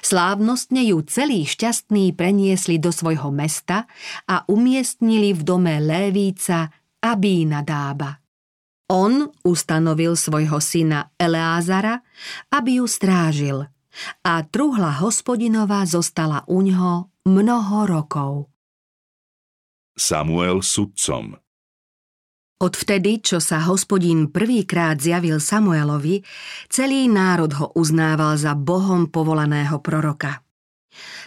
Slávnostne 0.00 0.84
ju 0.86 1.00
celý 1.04 1.44
šťastný 1.48 2.12
preniesli 2.16 2.80
do 2.80 2.90
svojho 2.90 3.30
mesta 3.34 3.86
a 4.28 4.44
umiestnili 4.48 5.32
v 5.32 5.40
dome 5.44 5.80
Lévíca 5.80 6.72
Abína 7.02 7.60
Dába. 7.66 8.20
On 8.92 9.28
ustanovil 9.44 10.12
svojho 10.16 10.60
syna 10.60 11.12
Eleázara, 11.16 12.04
aby 12.52 12.84
ju 12.84 12.86
strážil 12.86 13.58
a 14.26 14.32
truhla 14.44 15.00
hospodinová 15.00 15.86
zostala 15.86 16.44
u 16.50 16.60
ňoho 16.60 17.08
mnoho 17.24 17.78
rokov. 17.86 18.32
Samuel 19.94 20.60
sudcom 20.60 21.38
Odvtedy, 22.64 23.20
čo 23.20 23.44
sa 23.44 23.60
hospodín 23.68 24.32
prvýkrát 24.32 24.96
zjavil 24.96 25.36
Samuelovi, 25.36 26.24
celý 26.72 27.12
národ 27.12 27.52
ho 27.60 27.66
uznával 27.76 28.40
za 28.40 28.56
Bohom 28.56 29.04
povolaného 29.12 29.84
proroka. 29.84 30.40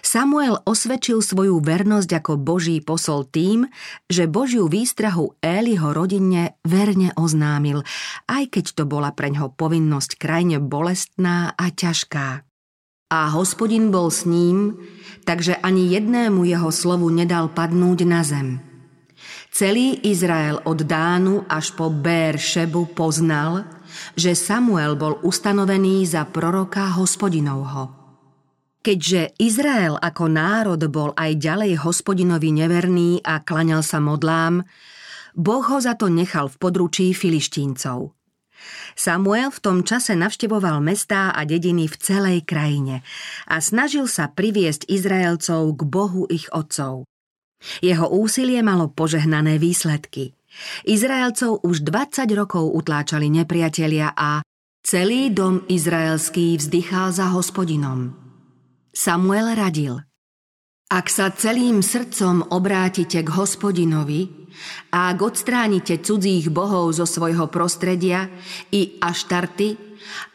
Samuel 0.02 0.58
osvedčil 0.66 1.22
svoju 1.22 1.62
vernosť 1.62 2.10
ako 2.10 2.42
Boží 2.42 2.82
posol 2.82 3.30
tým, 3.30 3.70
že 4.10 4.26
Božiu 4.26 4.66
výstrahu 4.66 5.38
Éliho 5.38 5.94
rodine 5.94 6.58
verne 6.66 7.14
oznámil, 7.14 7.86
aj 8.26 8.58
keď 8.58 8.66
to 8.74 8.84
bola 8.90 9.14
preňho 9.14 9.54
povinnosť 9.54 10.18
krajne 10.18 10.58
bolestná 10.58 11.54
a 11.54 11.70
ťažká. 11.70 12.50
A 13.14 13.20
hospodin 13.38 13.94
bol 13.94 14.10
s 14.10 14.26
ním, 14.26 14.82
takže 15.22 15.54
ani 15.62 15.86
jednému 15.86 16.50
jeho 16.50 16.74
slovu 16.74 17.14
nedal 17.14 17.54
padnúť 17.54 18.00
na 18.10 18.26
zem– 18.26 18.58
Celý 19.58 20.06
Izrael 20.06 20.62
od 20.70 20.86
Dánu 20.86 21.42
až 21.50 21.74
po 21.74 21.90
Bér 21.90 22.38
Šebu 22.38 22.94
poznal, 22.94 23.66
že 24.14 24.38
Samuel 24.38 24.94
bol 24.94 25.18
ustanovený 25.26 26.06
za 26.06 26.30
proroka 26.30 26.86
hospodinovho. 26.94 27.90
Keďže 28.86 29.34
Izrael 29.42 29.98
ako 29.98 30.30
národ 30.30 30.78
bol 30.94 31.10
aj 31.18 31.42
ďalej 31.42 31.82
hospodinovi 31.82 32.54
neverný 32.54 33.26
a 33.26 33.42
klaňal 33.42 33.82
sa 33.82 33.98
modlám, 33.98 34.62
Boh 35.34 35.66
ho 35.66 35.82
za 35.82 35.98
to 35.98 36.06
nechal 36.06 36.54
v 36.54 36.62
područí 36.62 37.18
filištíncov. 37.18 38.14
Samuel 38.94 39.50
v 39.50 39.58
tom 39.58 39.82
čase 39.82 40.14
navštevoval 40.14 40.86
mestá 40.86 41.34
a 41.34 41.42
dediny 41.50 41.90
v 41.90 41.98
celej 41.98 42.46
krajine 42.46 43.02
a 43.50 43.58
snažil 43.58 44.06
sa 44.06 44.30
priviesť 44.30 44.86
Izraelcov 44.86 45.74
k 45.74 45.82
Bohu 45.82 46.30
ich 46.30 46.46
otcov. 46.54 47.10
Jeho 47.82 48.08
úsilie 48.10 48.62
malo 48.62 48.90
požehnané 48.90 49.58
výsledky. 49.58 50.38
Izraelcov 50.86 51.62
už 51.62 51.86
20 51.86 52.26
rokov 52.34 52.66
utláčali 52.74 53.30
nepriatelia 53.30 54.14
a 54.14 54.42
celý 54.82 55.30
dom 55.30 55.62
izraelský 55.70 56.58
vzdychal 56.58 57.14
za 57.14 57.30
hospodinom. 57.30 58.14
Samuel 58.94 59.54
radil. 59.54 60.02
Ak 60.88 61.12
sa 61.12 61.30
celým 61.36 61.84
srdcom 61.84 62.48
obrátite 62.56 63.20
k 63.20 63.30
hospodinovi 63.36 64.50
a 64.96 65.12
ak 65.12 65.20
odstránite 65.20 66.00
cudzích 66.00 66.48
bohov 66.48 66.96
zo 66.96 67.04
svojho 67.04 67.52
prostredia 67.52 68.32
i 68.72 68.96
aštarty, 68.96 69.88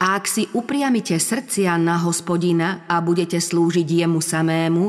a 0.04 0.20
ak 0.20 0.28
si 0.28 0.44
upriamite 0.52 1.16
srdcia 1.16 1.80
na 1.80 1.96
hospodina 2.04 2.84
a 2.84 3.00
budete 3.00 3.40
slúžiť 3.40 4.04
jemu 4.04 4.20
samému, 4.20 4.84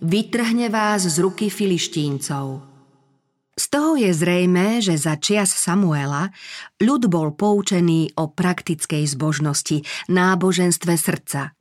vytrhne 0.00 0.72
vás 0.72 1.04
z 1.04 1.16
ruky 1.20 1.52
filištíncov. 1.52 2.64
Z 3.60 3.64
toho 3.68 3.92
je 4.00 4.08
zrejmé, 4.16 4.80
že 4.80 4.96
za 4.96 5.20
čias 5.20 5.52
Samuela 5.52 6.32
ľud 6.80 7.12
bol 7.12 7.36
poučený 7.36 8.16
o 8.16 8.32
praktickej 8.32 9.04
zbožnosti, 9.04 9.84
náboženstve 10.08 10.96
srdca. 10.96 11.52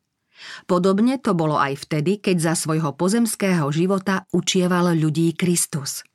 Podobne 0.64 1.20
to 1.20 1.36
bolo 1.36 1.60
aj 1.60 1.84
vtedy, 1.84 2.24
keď 2.24 2.40
za 2.40 2.54
svojho 2.56 2.96
pozemského 2.96 3.68
života 3.76 4.24
učieval 4.32 4.96
ľudí 4.96 5.36
Kristus. 5.36 6.08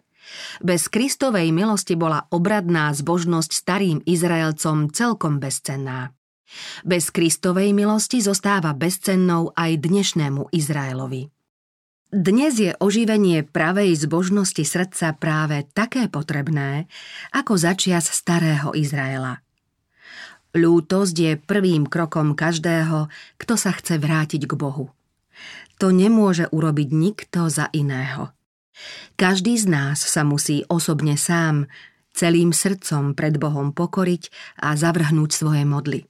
Bez 0.64 0.88
Kristovej 0.88 1.52
milosti 1.52 2.00
bola 2.00 2.24
obradná 2.32 2.88
zbožnosť 2.96 3.50
starým 3.52 3.98
Izraelcom 4.08 4.88
celkom 4.88 5.36
bezcenná. 5.36 6.16
Bez 6.80 7.12
Kristovej 7.12 7.76
milosti 7.76 8.24
zostáva 8.24 8.72
bezcennou 8.72 9.52
aj 9.52 9.84
dnešnému 9.84 10.48
Izraelovi. 10.54 11.33
Dnes 12.14 12.54
je 12.62 12.70
oživenie 12.78 13.42
pravej 13.42 13.98
zbožnosti 13.98 14.62
srdca 14.62 15.18
práve 15.18 15.66
také 15.74 16.06
potrebné, 16.06 16.86
ako 17.34 17.58
začias 17.58 18.06
starého 18.06 18.70
Izraela. 18.70 19.42
Lútosť 20.54 21.16
je 21.18 21.32
prvým 21.34 21.90
krokom 21.90 22.38
každého, 22.38 23.10
kto 23.34 23.54
sa 23.58 23.74
chce 23.74 23.98
vrátiť 23.98 24.46
k 24.46 24.54
Bohu. 24.54 24.94
To 25.82 25.90
nemôže 25.90 26.46
urobiť 26.54 26.88
nikto 26.94 27.50
za 27.50 27.66
iného. 27.74 28.30
Každý 29.18 29.58
z 29.58 29.66
nás 29.66 29.98
sa 29.98 30.22
musí 30.22 30.62
osobne 30.70 31.18
sám, 31.18 31.66
celým 32.14 32.54
srdcom 32.54 33.18
pred 33.18 33.42
Bohom 33.42 33.74
pokoriť 33.74 34.30
a 34.62 34.78
zavrhnúť 34.78 35.34
svoje 35.34 35.66
modly. 35.66 36.06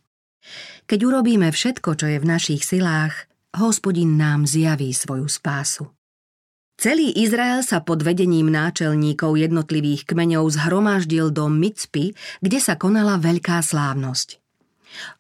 Keď 0.85 1.01
urobíme 1.01 1.49
všetko, 1.49 1.97
čo 1.97 2.13
je 2.13 2.21
v 2.21 2.29
našich 2.29 2.61
silách, 2.61 3.25
hospodin 3.55 4.19
nám 4.19 4.47
zjaví 4.47 4.91
svoju 4.95 5.31
spásu. 5.31 5.91
Celý 6.75 7.15
Izrael 7.23 7.63
sa 7.63 7.87
pod 7.87 8.03
vedením 8.03 8.51
náčelníkov 8.51 9.39
jednotlivých 9.39 10.11
kmeňov 10.11 10.51
zhromaždil 10.59 11.31
do 11.31 11.47
Micpy, 11.47 12.19
kde 12.43 12.59
sa 12.59 12.75
konala 12.75 13.15
veľká 13.23 13.63
slávnosť. 13.63 14.43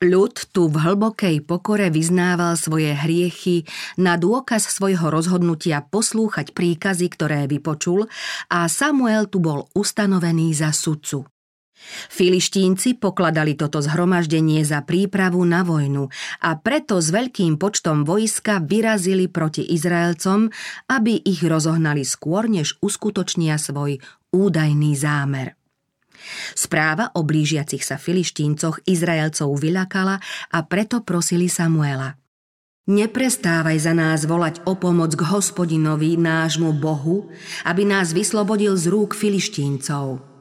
Ľud 0.03 0.35
tu 0.55 0.71
v 0.71 0.77
hlbokej 0.79 1.43
pokore 1.43 1.91
vyznával 1.91 2.55
svoje 2.55 2.95
hriechy 2.95 3.67
na 3.99 4.15
dôkaz 4.15 4.71
svojho 4.71 5.11
rozhodnutia 5.11 5.83
poslúchať 5.83 6.55
príkazy, 6.55 7.11
ktoré 7.11 7.51
vypočul 7.51 8.07
a 8.51 8.71
Samuel 8.71 9.27
tu 9.27 9.43
bol 9.43 9.67
ustanovený 9.75 10.55
za 10.55 10.71
sudcu. 10.71 11.27
Filištínci 12.11 12.97
pokladali 12.97 13.55
toto 13.55 13.81
zhromaždenie 13.85 14.65
za 14.65 14.83
prípravu 14.83 15.45
na 15.45 15.63
vojnu 15.63 16.09
a 16.41 16.51
preto 16.59 16.99
s 17.01 17.13
veľkým 17.13 17.61
počtom 17.61 18.03
vojska 18.03 18.61
vyrazili 18.65 19.29
proti 19.29 19.65
Izraelcom, 19.73 20.49
aby 20.89 21.21
ich 21.25 21.45
rozohnali 21.45 22.03
skôr, 22.03 22.49
než 22.49 22.81
uskutočnia 22.81 23.61
svoj 23.61 24.01
údajný 24.33 24.97
zámer. 24.99 25.55
Správa 26.57 27.13
o 27.15 27.21
blížiacich 27.21 27.85
sa 27.85 28.01
filištíncoch 28.01 28.89
Izraelcov 28.89 29.61
vyľakala 29.61 30.17
a 30.51 30.59
preto 30.65 31.05
prosili 31.05 31.53
Samuela. 31.53 32.17
Neprestávaj 32.85 33.81
za 33.81 33.97
nás 33.97 34.29
volať 34.29 34.61
o 34.69 34.77
pomoc 34.77 35.17
k 35.17 35.25
hospodinovi, 35.25 36.21
nášmu 36.21 36.77
Bohu, 36.77 37.33
aby 37.65 37.89
nás 37.89 38.13
vyslobodil 38.13 38.77
z 38.77 38.93
rúk 38.93 39.17
filištíncov. 39.17 40.34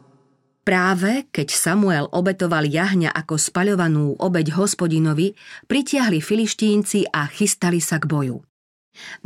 Práve 0.64 1.28
keď 1.36 1.52
Samuel 1.52 2.08
obetoval 2.08 2.64
jahňa 2.64 3.12
ako 3.12 3.36
spaľovanú 3.36 4.16
obeď 4.16 4.56
hospodinovi, 4.56 5.36
pritiahli 5.68 6.24
filištínci 6.24 7.12
a 7.12 7.28
chystali 7.28 7.84
sa 7.84 8.00
k 8.00 8.08
boju. 8.08 8.40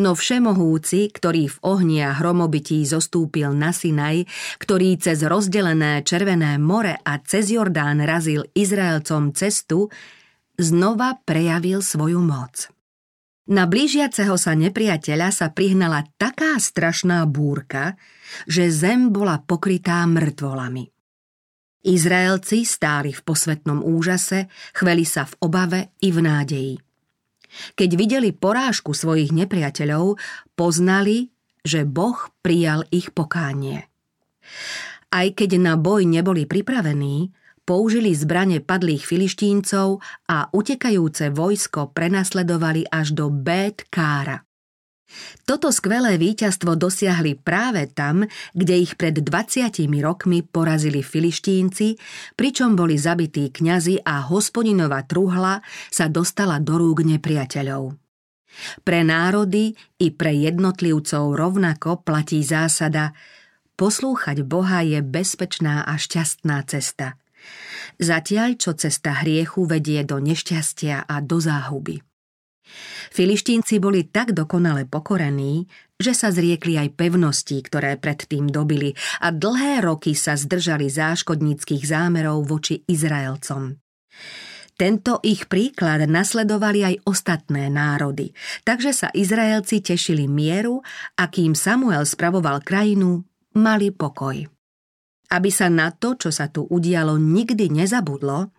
No 0.01 0.15
všemohúci, 0.15 1.11
ktorý 1.11 1.51
v 1.51 1.57
ohni 1.61 1.99
a 2.01 2.15
hromobití 2.15 2.81
zostúpil 2.87 3.51
na 3.53 3.75
Sinaj, 3.75 4.25
ktorý 4.57 4.97
cez 4.97 5.21
rozdelené 5.27 6.01
Červené 6.07 6.57
more 6.57 6.97
a 6.97 7.13
cez 7.21 7.51
Jordán 7.51 8.01
razil 8.01 8.47
Izraelcom 8.55 9.35
cestu, 9.35 9.91
znova 10.57 11.19
prejavil 11.21 11.85
svoju 11.85 12.17
moc. 12.23 12.71
Na 13.47 13.63
blížiaceho 13.63 14.35
sa 14.35 14.57
nepriateľa 14.57 15.29
sa 15.31 15.47
prihnala 15.53 16.03
taká 16.19 16.59
strašná 16.59 17.23
búrka, 17.29 17.95
že 18.43 18.67
zem 18.67 19.11
bola 19.13 19.39
pokrytá 19.39 20.03
mŕtvolami. 20.03 20.96
Izraelci 21.87 22.67
stáli 22.67 23.15
v 23.15 23.21
posvetnom 23.23 23.79
úžase, 23.79 24.51
chveli 24.75 25.07
sa 25.07 25.23
v 25.23 25.33
obave 25.39 25.79
i 26.03 26.11
v 26.11 26.19
nádeji. 26.19 26.75
Keď 27.79 27.89
videli 27.95 28.29
porážku 28.35 28.91
svojich 28.91 29.31
nepriateľov, 29.31 30.19
poznali, 30.59 31.31
že 31.63 31.87
Boh 31.87 32.19
prijal 32.43 32.83
ich 32.91 33.15
pokánie. 33.15 33.87
Aj 35.07 35.27
keď 35.31 35.59
na 35.59 35.73
boj 35.79 36.03
neboli 36.03 36.43
pripravení, 36.43 37.31
použili 37.67 38.15
zbrane 38.15 38.63
padlých 38.63 39.03
filištíncov 39.03 39.99
a 40.31 40.47
utekajúce 40.55 41.35
vojsko 41.35 41.91
prenasledovali 41.91 42.87
až 42.87 43.11
do 43.11 43.27
Bet 43.27 43.87
Kára. 43.91 44.46
Toto 45.47 45.71
skvelé 45.71 46.19
víťazstvo 46.19 46.75
dosiahli 46.75 47.39
práve 47.39 47.87
tam, 47.87 48.27
kde 48.51 48.75
ich 48.75 48.99
pred 48.99 49.15
20 49.15 49.71
rokmi 50.03 50.43
porazili 50.43 50.99
filištínci, 50.99 51.95
pričom 52.35 52.75
boli 52.75 52.99
zabití 52.99 53.47
kňazi 53.49 54.03
a 54.03 54.27
hospodinová 54.27 55.07
truhla 55.07 55.63
sa 55.87 56.11
dostala 56.11 56.59
do 56.59 56.75
rúk 56.75 57.07
nepriateľov. 57.07 57.95
Pre 58.83 58.99
národy 59.05 59.77
i 60.01 60.07
pre 60.11 60.33
jednotlivcov 60.33 61.37
rovnako 61.37 62.01
platí 62.03 62.41
zásada 62.41 63.13
poslúchať 63.77 64.41
Boha 64.43 64.81
je 64.81 64.99
bezpečná 65.05 65.85
a 65.85 65.95
šťastná 65.95 66.65
cesta. 66.65 67.15
Zatiaľ, 68.01 68.57
čo 68.59 68.75
cesta 68.75 69.23
hriechu 69.23 69.63
vedie 69.69 70.03
do 70.03 70.19
nešťastia 70.19 71.05
a 71.07 71.15
do 71.21 71.37
záhuby. 71.39 72.01
Filištínci 73.11 73.79
boli 73.79 74.07
tak 74.07 74.35
dokonale 74.35 74.85
pokorení, 74.85 75.67
že 75.97 76.13
sa 76.13 76.29
zriekli 76.29 76.77
aj 76.77 76.93
pevností, 76.93 77.65
ktoré 77.65 77.97
predtým 77.97 78.47
dobili 78.47 78.93
a 79.23 79.33
dlhé 79.33 79.81
roky 79.81 80.13
sa 80.13 80.37
zdržali 80.37 80.87
záškodníckých 80.91 81.83
zámerov 81.83 82.45
voči 82.45 82.85
Izraelcom. 82.85 83.81
Tento 84.77 85.17
ich 85.25 85.49
príklad 85.49 86.05
nasledovali 86.05 86.85
aj 86.85 86.95
ostatné 87.09 87.65
národy, 87.73 88.29
takže 88.61 88.93
sa 88.93 89.09
Izraelci 89.09 89.81
tešili 89.81 90.29
mieru 90.29 90.85
a 91.17 91.33
kým 91.33 91.57
Samuel 91.57 92.05
spravoval 92.05 92.61
krajinu, 92.61 93.25
mali 93.57 93.89
pokoj. 93.89 94.45
Aby 95.33 95.49
sa 95.49 95.73
na 95.73 95.89
to, 95.89 96.13
čo 96.13 96.29
sa 96.29 96.45
tu 96.53 96.69
udialo, 96.69 97.17
nikdy 97.17 97.73
nezabudlo, 97.73 98.53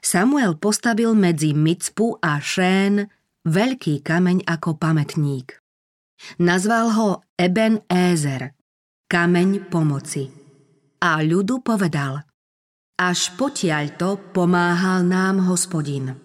Samuel 0.00 0.56
postavil 0.56 1.12
medzi 1.12 1.52
Micpu 1.52 2.16
a 2.16 2.40
Šén 2.40 3.12
veľký 3.42 4.06
kameň 4.06 4.46
ako 4.46 4.78
pamätník. 4.78 5.58
Nazval 6.38 6.94
ho 6.94 7.08
Eben 7.34 7.82
Ézer, 7.90 8.54
kameň 9.10 9.66
pomoci. 9.66 10.30
A 11.02 11.18
ľudu 11.18 11.66
povedal, 11.66 12.22
až 12.94 13.34
potiaľ 13.34 13.98
pomáhal 14.30 15.02
nám 15.02 15.50
hospodin. 15.50 16.21